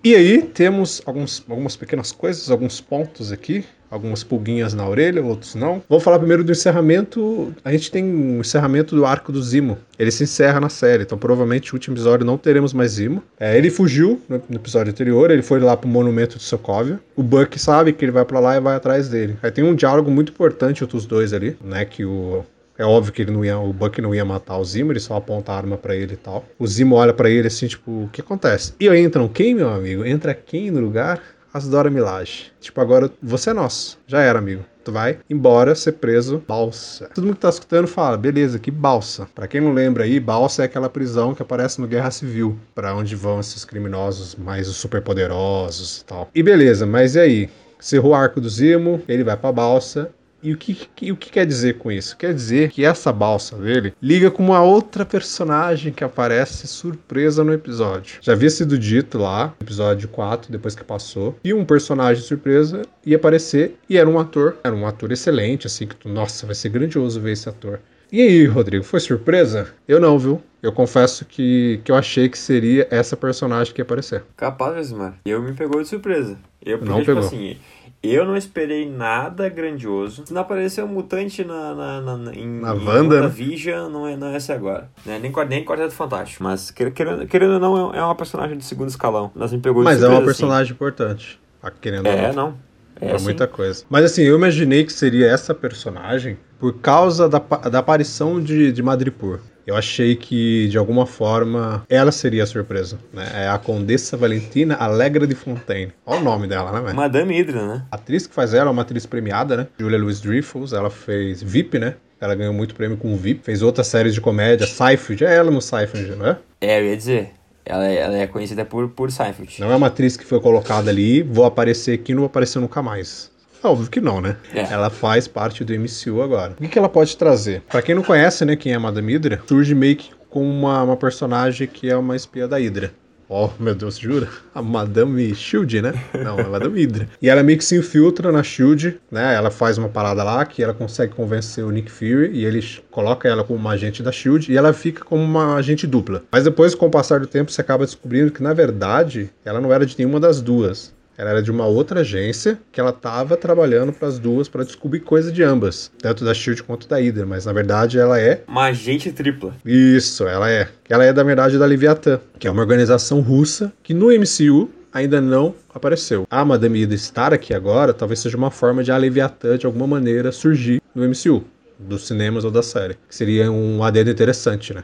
E 0.04 0.16
aí 0.16 0.42
temos 0.42 1.02
alguns, 1.06 1.44
algumas 1.50 1.76
pequenas 1.76 2.12
coisas, 2.12 2.50
alguns 2.50 2.80
pontos 2.80 3.32
aqui, 3.32 3.66
algumas 3.90 4.24
pulguinhas 4.24 4.74
na 4.74 4.88
orelha, 4.88 5.24
outros 5.24 5.56
não. 5.56 5.82
Vamos 5.90 6.04
falar 6.04 6.20
primeiro 6.20 6.44
do 6.44 6.52
encerramento. 6.52 7.54
A 7.64 7.72
gente 7.72 7.92
tem 7.92 8.04
um 8.04 8.42
encerramento 8.42 8.96
do 8.96 9.06
arco 9.06 9.32
do 9.32 9.42
Zimo. 9.42 9.78
Ele 9.98 10.12
se 10.12 10.24
encerra 10.24 10.60
na 10.60 10.70
série, 10.70 11.04
então 11.04 11.18
provavelmente 11.18 11.72
no 11.72 11.76
último 11.76 11.96
episódio 11.96 12.26
não 12.26 12.38
teremos 12.38 12.74
mais 12.74 12.92
Zimo. 12.92 13.24
É, 13.40 13.58
ele 13.58 13.70
fugiu 13.70 14.22
no, 14.28 14.42
no, 14.50 14.56
episódio 14.56 14.92
anterior, 14.92 15.32
ele 15.32 15.42
foi 15.42 15.60
lá 15.60 15.76
pro 15.76 15.90
monumento 15.90 16.38
de 16.38 16.44
Sokovia. 16.44 17.00
O 17.16 17.24
Buck 17.24 17.58
sabe 17.60 17.94
que 17.94 18.06
ele 18.06 18.12
vai 18.12 18.26
para 18.26 18.40
lá 18.40 18.58
e 18.58 18.60
vai 18.60 18.76
atrás 18.76 19.10
dele. 19.10 19.38
Aí 19.42 19.52
tem 19.52 19.64
um 19.64 19.76
diálogo 19.76 20.12
muito 20.12 20.32
importante 20.32 20.84
entre 20.84 20.96
os 20.96 21.06
dois 21.06 21.34
ali, 21.34 21.58
né? 21.64 21.86
Que 21.86 22.06
o 22.06 22.46
é 22.78 22.86
óbvio 22.86 23.12
que 23.12 23.24
ele 23.24 23.32
não 23.32 23.44
ia, 23.44 23.58
o 23.58 23.74
Buck 23.74 24.00
não 24.00 24.14
ia 24.14 24.24
matar 24.24 24.58
o 24.58 24.64
Zimo, 24.64 24.92
ele 24.92 25.00
só 25.00 25.16
aponta 25.16 25.52
a 25.52 25.58
arma 25.58 25.78
para 25.78 25.96
ele 25.96 26.14
e 26.14 26.18
tal. 26.18 26.46
O 26.60 26.68
Zimo 26.68 26.96
olha 26.96 27.12
para 27.12 27.28
ele 27.28 27.48
assim, 27.48 27.66
tipo, 27.66 28.04
o 28.04 28.10
que 28.14 28.22
acontece? 28.22 28.74
E 28.80 28.88
aí 28.88 29.02
entram 29.02 29.28
quem, 29.28 29.56
meu 29.56 29.70
amigo? 29.70 30.06
Entra 30.06 30.34
quem 30.36 30.70
no 30.70 30.80
lugar? 30.80 31.20
As 31.54 31.68
Dora 31.68 31.90
Milaje. 31.90 32.52
Tipo, 32.60 32.82
agora 32.82 33.12
você 33.22 33.50
é 33.50 33.54
nosso. 33.54 34.00
Já 34.08 34.22
era, 34.22 34.40
amigo. 34.40 34.64
Tu 34.84 34.92
vai 34.92 35.20
embora 35.30 35.76
ser 35.76 35.94
preso, 35.94 36.42
balsa. 36.48 37.10
Todo 37.14 37.26
mundo 37.26 37.36
que 37.36 37.42
tá 37.42 37.50
escutando 37.50 37.88
fala, 37.88 38.18
beleza, 38.18 38.58
que 38.58 38.72
balsa. 38.72 39.28
Para 39.36 39.48
quem 39.48 39.60
não 39.60 39.74
lembra 39.74 40.06
aí, 40.06 40.20
balsa 40.20 40.62
é 40.62 40.66
aquela 40.66 40.90
prisão 40.90 41.36
que 41.36 41.42
aparece 41.42 41.82
no 41.82 41.88
Guerra 41.88 42.10
Civil, 42.10 42.58
para 42.74 42.96
onde 42.96 43.16
vão 43.16 43.40
esses 43.40 43.66
criminosos 43.66 44.36
mais 44.36 44.68
superpoderosos 44.68 46.00
e 46.00 46.06
tal. 46.06 46.30
E 46.34 46.42
beleza, 46.42 46.86
mas 46.86 47.16
e 47.16 47.20
aí? 47.20 47.50
Cerrou 47.80 48.12
o 48.12 48.16
arco 48.16 48.40
do 48.40 48.50
Zimo, 48.50 49.02
ele 49.08 49.24
vai 49.24 49.36
pra 49.36 49.52
balsa 49.52 50.10
e 50.48 50.54
o 50.54 50.58
que, 50.58 50.74
que, 50.74 51.12
o 51.12 51.18
que 51.18 51.30
quer 51.30 51.46
dizer 51.46 51.78
com 51.78 51.92
isso? 51.92 52.16
Quer 52.16 52.34
dizer 52.34 52.72
que 52.72 52.86
essa 52.86 53.12
balsa 53.12 53.58
dele 53.58 53.94
liga 54.02 54.32
com 54.32 54.42
uma 54.42 54.64
outra 54.64 55.06
personagem 55.06 55.92
que 55.92 56.06
aparece 56.06 56.66
surpresa 56.68 57.44
no 57.44 57.52
episódio. 57.52 58.20
Já 58.22 58.32
havia 58.32 58.50
sido 58.50 58.80
dito 58.80 59.18
lá, 59.18 59.54
episódio 59.60 60.08
4, 60.08 60.50
depois 60.50 60.74
que 60.74 60.86
passou, 60.86 61.38
e 61.44 61.54
um 61.54 61.66
personagem 61.66 62.24
surpresa 62.24 62.84
ia 63.06 63.18
aparecer 63.18 63.76
e 63.90 63.98
era 63.98 64.10
um 64.10 64.18
ator, 64.18 64.56
era 64.64 64.74
um 64.74 64.88
ator 64.88 65.12
excelente, 65.12 65.68
assim, 65.68 65.86
que 65.86 65.98
tu, 65.98 66.08
nossa, 66.08 66.46
vai 66.46 66.56
ser 66.56 66.70
grandioso 66.70 67.20
ver 67.20 67.34
esse 67.34 67.50
ator. 67.50 67.82
E 68.12 68.22
aí, 68.22 68.46
Rodrigo, 68.46 68.84
foi 68.84 69.00
surpresa? 69.00 69.68
Eu 69.88 70.00
não, 70.00 70.18
viu? 70.18 70.42
Eu 70.64 70.72
confesso 70.72 71.26
que, 71.26 71.82
que 71.84 71.92
eu 71.92 71.96
achei 71.96 72.30
que 72.30 72.38
seria 72.38 72.88
essa 72.90 73.18
personagem 73.18 73.74
que 73.74 73.82
ia 73.82 73.84
aparecer. 73.84 74.24
Capaz, 74.36 74.92
mano. 74.92 75.16
Eu 75.26 75.42
me 75.42 75.54
pegou 75.54 75.82
de 75.82 75.88
surpresa. 75.88 76.38
Eu, 76.66 76.80
porque, 76.80 76.92
não 76.92 77.00
tipo 77.00 77.14
pegou. 77.14 77.24
assim, 77.24 77.58
eu 78.02 78.26
não 78.26 78.36
esperei 78.38 78.90
nada 78.90 79.50
grandioso. 79.50 80.26
Se 80.26 80.34
não 80.34 80.42
apareceu 80.42 80.86
um 80.86 80.88
mutante 80.88 81.44
na, 81.44 81.76
na, 81.76 82.02
na, 82.02 82.34
em, 82.34 82.48
na 82.62 82.76
em 82.76 82.86
Wanda, 82.86 83.22
né? 83.22 83.28
Vision, 83.28 83.90
não 83.90 84.08
é, 84.08 84.16
não 84.16 84.28
é 84.28 84.38
esse 84.38 84.52
agora. 84.52 84.90
Né? 85.06 85.20
Nem, 85.20 85.32
nem 85.48 85.66
Quarteto 85.66 85.94
Fantástico. 85.94 86.44
Mas, 86.44 86.72
querendo, 86.72 87.28
querendo 87.28 87.54
ou 87.54 87.60
não, 87.60 87.94
é 87.94 88.02
uma 88.02 88.16
personagem 88.16 88.58
de 88.58 88.64
segundo 88.64 88.90
escalão. 88.90 89.32
Nós 89.36 89.52
me 89.52 89.60
pegou 89.60 89.84
Mas 89.84 90.00
surpresa, 90.00 90.16
é 90.16 90.18
uma 90.20 90.26
personagem 90.26 90.64
assim. 90.64 90.74
importante. 90.74 91.40
Querendo 91.82 92.08
é, 92.08 92.32
não. 92.32 92.56
É, 93.00 93.10
pra 93.10 93.20
muita 93.20 93.48
coisa. 93.48 93.84
Mas 93.90 94.06
assim, 94.06 94.24
eu 94.24 94.36
imaginei 94.36 94.84
que 94.84 94.94
seria 94.94 95.28
essa 95.28 95.54
personagem 95.54 96.38
por 96.60 96.80
causa 96.80 97.30
da, 97.30 97.40
da 97.40 97.80
aparição 97.80 98.42
de, 98.42 98.72
de 98.72 98.82
Madripoor. 98.82 99.40
Eu 99.68 99.76
achei 99.76 100.16
que, 100.16 100.70
de 100.70 100.78
alguma 100.78 101.06
forma, 101.06 101.84
ela 101.90 102.10
seria 102.10 102.44
a 102.44 102.48
surpresa. 102.48 102.98
Né? 103.12 103.30
É 103.34 103.50
a 103.50 103.58
Condessa 103.58 104.16
Valentina 104.16 104.76
Alegra 104.76 105.28
de 105.28 105.36
Fontaine. 105.36 105.92
Olha 106.06 106.22
o 106.22 106.24
nome 106.24 106.48
dela, 106.48 106.72
né, 106.72 106.80
velho? 106.80 106.96
Madame 106.96 107.38
Hydra, 107.38 107.68
né? 107.68 107.86
A 107.92 107.98
atriz 107.98 108.26
que 108.26 108.34
faz 108.34 108.54
ela 108.54 108.70
é 108.70 108.72
uma 108.72 108.84
atriz 108.84 109.06
premiada, 109.06 109.58
né? 109.58 109.68
Julia 109.78 110.00
Louis-Dreyfus. 110.00 110.72
Ela 110.72 110.90
fez 110.90 111.44
VIP, 111.44 111.78
né? 111.80 111.96
Ela 112.22 112.34
ganhou 112.34 112.54
muito 112.54 112.76
prêmio 112.76 112.96
com 112.96 113.14
VIP. 113.18 113.44
Fez 113.44 113.62
outras 113.62 113.88
séries 113.88 114.14
de 114.14 114.22
comédia. 114.22 114.66
Seinfeld. 114.66 115.26
É 115.26 115.36
ela 115.36 115.52
no 115.52 115.62
Seinfeld, 115.62 116.16
não 116.16 116.28
é? 116.28 116.38
É, 116.62 116.80
eu 116.80 116.86
ia 116.86 116.96
dizer. 116.96 117.32
Ela 117.68 117.88
é, 117.88 117.96
ela 117.98 118.18
é 118.18 118.28
conhecida 118.28 118.64
por, 118.64 118.90
por 118.90 119.12
Seinfeld. 119.12 119.60
Não 119.60 119.72
é 119.72 119.76
uma 119.76 119.88
atriz 119.88 120.16
que 120.16 120.26
foi 120.26 120.40
colocada 120.40 120.90
ali, 120.90 121.22
vou 121.22 121.46
aparecer 121.46 122.00
aqui 122.00 122.14
não 122.14 122.22
vou 122.22 122.28
aparecer 122.28 122.60
nunca 122.60 122.82
mais. 122.82 123.30
Óbvio 123.64 123.90
que 123.90 124.00
não, 124.00 124.22
né? 124.22 124.38
É. 124.54 124.62
Ela 124.62 124.90
faz 124.90 125.28
parte 125.28 125.64
do 125.64 125.74
MCU 125.74 126.22
agora. 126.22 126.54
O 126.54 126.56
que, 126.56 126.68
que 126.68 126.80
ela 126.80 126.88
pode 126.90 127.18
trazer? 127.18 127.62
Para 127.62 127.82
quem 127.82 127.96
não 127.96 128.04
conhece, 128.04 128.46
né, 128.46 128.56
quem 128.56 128.72
é 128.72 128.76
a 128.76 128.80
Madame 128.80 129.14
Hydra, 129.14 129.42
surge 129.48 129.74
meio 129.74 129.96
que 129.96 130.12
com 130.30 130.48
uma, 130.48 130.84
uma 130.84 130.98
personagem 130.98 131.68
que 131.68 131.90
é 131.90 131.98
uma 131.98 132.16
espia 132.16 132.48
da 132.48 132.58
Hydra. 132.58 132.94
Oh, 133.30 133.50
meu 133.60 133.76
Deus, 133.76 133.98
jura? 133.98 134.30
A 134.56 134.62
Madame 134.62 135.36
Shield, 135.36 135.82
né? 135.82 135.94
Não, 136.24 136.40
a 136.40 136.48
Madame 136.48 136.82
Hydra. 136.82 137.10
E 137.22 137.30
ela 137.30 137.44
meio 137.44 137.58
que 137.58 137.66
se 137.66 137.76
infiltra 137.76 138.32
na 138.32 138.42
Shield, 138.42 138.98
né? 139.12 139.36
Ela 139.36 139.52
faz 139.52 139.78
uma 139.78 139.90
parada 139.90 140.24
lá 140.24 140.46
que 140.46 140.64
ela 140.64 140.74
consegue 140.74 141.14
convencer 141.14 141.66
o 141.66 141.70
Nick 141.70 141.92
Fury 141.92 142.32
e 142.32 142.46
ele 142.46 142.64
coloca 142.90 143.28
ela 143.28 143.44
como 143.44 143.60
uma 143.60 143.72
agente 143.72 144.02
da 144.02 144.14
Shield 144.14 144.50
e 144.50 144.56
ela 144.56 144.72
fica 144.72 145.04
como 145.04 145.22
uma 145.22 145.56
agente 145.56 145.86
dupla. 145.86 146.24
Mas 146.32 146.46
depois, 146.46 146.74
com 146.74 146.88
o 146.88 146.92
passar 146.92 147.20
do 147.20 147.28
tempo, 147.28 147.52
você 147.52 147.60
acaba 147.60 147.84
descobrindo 147.86 148.32
que, 148.32 148.42
na 148.42 148.54
verdade, 148.54 149.30
ela 149.44 149.60
não 149.60 149.74
era 149.74 149.86
de 149.86 149.98
nenhuma 149.98 150.22
das 150.22 150.42
duas. 150.42 150.96
Ela 151.18 151.32
era 151.32 151.42
de 151.42 151.50
uma 151.50 151.66
outra 151.66 152.02
agência 152.02 152.60
que 152.72 152.80
ela 152.80 152.92
estava 152.92 153.36
trabalhando 153.36 153.92
para 153.92 154.08
as 154.08 154.20
duas 154.20 154.48
para 154.48 154.64
descobrir 154.64 155.00
coisa 155.00 155.32
de 155.32 155.42
ambas, 155.42 155.92
tanto 156.00 156.24
da 156.24 156.32
Shield 156.32 156.62
quanto 156.62 156.88
da 156.88 156.98
Hydra, 156.98 157.26
mas 157.26 157.46
na 157.46 157.54
verdade 157.54 157.98
ela 157.98 158.22
é 158.22 158.44
uma 158.48 158.66
agente 158.66 159.12
tripla. 159.12 159.56
Isso, 159.66 160.28
ela 160.28 160.50
é. 160.50 160.68
Ela 160.88 161.06
é 161.06 161.12
da 161.12 161.24
verdade 161.24 161.58
da 161.58 161.66
Leviathan, 161.66 162.20
que 162.38 162.48
é 162.48 162.52
uma 162.52 162.62
organização 162.62 163.20
russa 163.20 163.74
que 163.82 163.96
no 163.96 164.08
MCU 164.08 164.70
ainda 164.94 165.20
não 165.20 165.56
apareceu. 165.74 166.28
A 166.30 166.46
Madame 166.46 166.80
Hydra 166.82 166.96
estar 166.96 167.34
aqui 167.34 167.52
agora 167.54 167.94
talvez 167.94 168.20
seja 168.20 168.38
uma 168.38 168.52
forma 168.52 168.84
de 168.84 168.92
a 168.92 168.98
Leviathan 168.98 169.58
de 169.58 169.66
alguma 169.66 169.88
maneira 169.88 170.32
surgir 170.32 170.82
no 170.94 171.04
MCU, 171.04 171.44
dos 171.80 172.06
cinemas 172.06 172.44
ou 172.44 172.52
da 172.52 172.62
série, 172.62 172.96
que 173.08 173.16
seria 173.16 173.52
um 173.52 173.84
adendo 173.84 174.12
interessante, 174.12 174.72
né? 174.72 174.84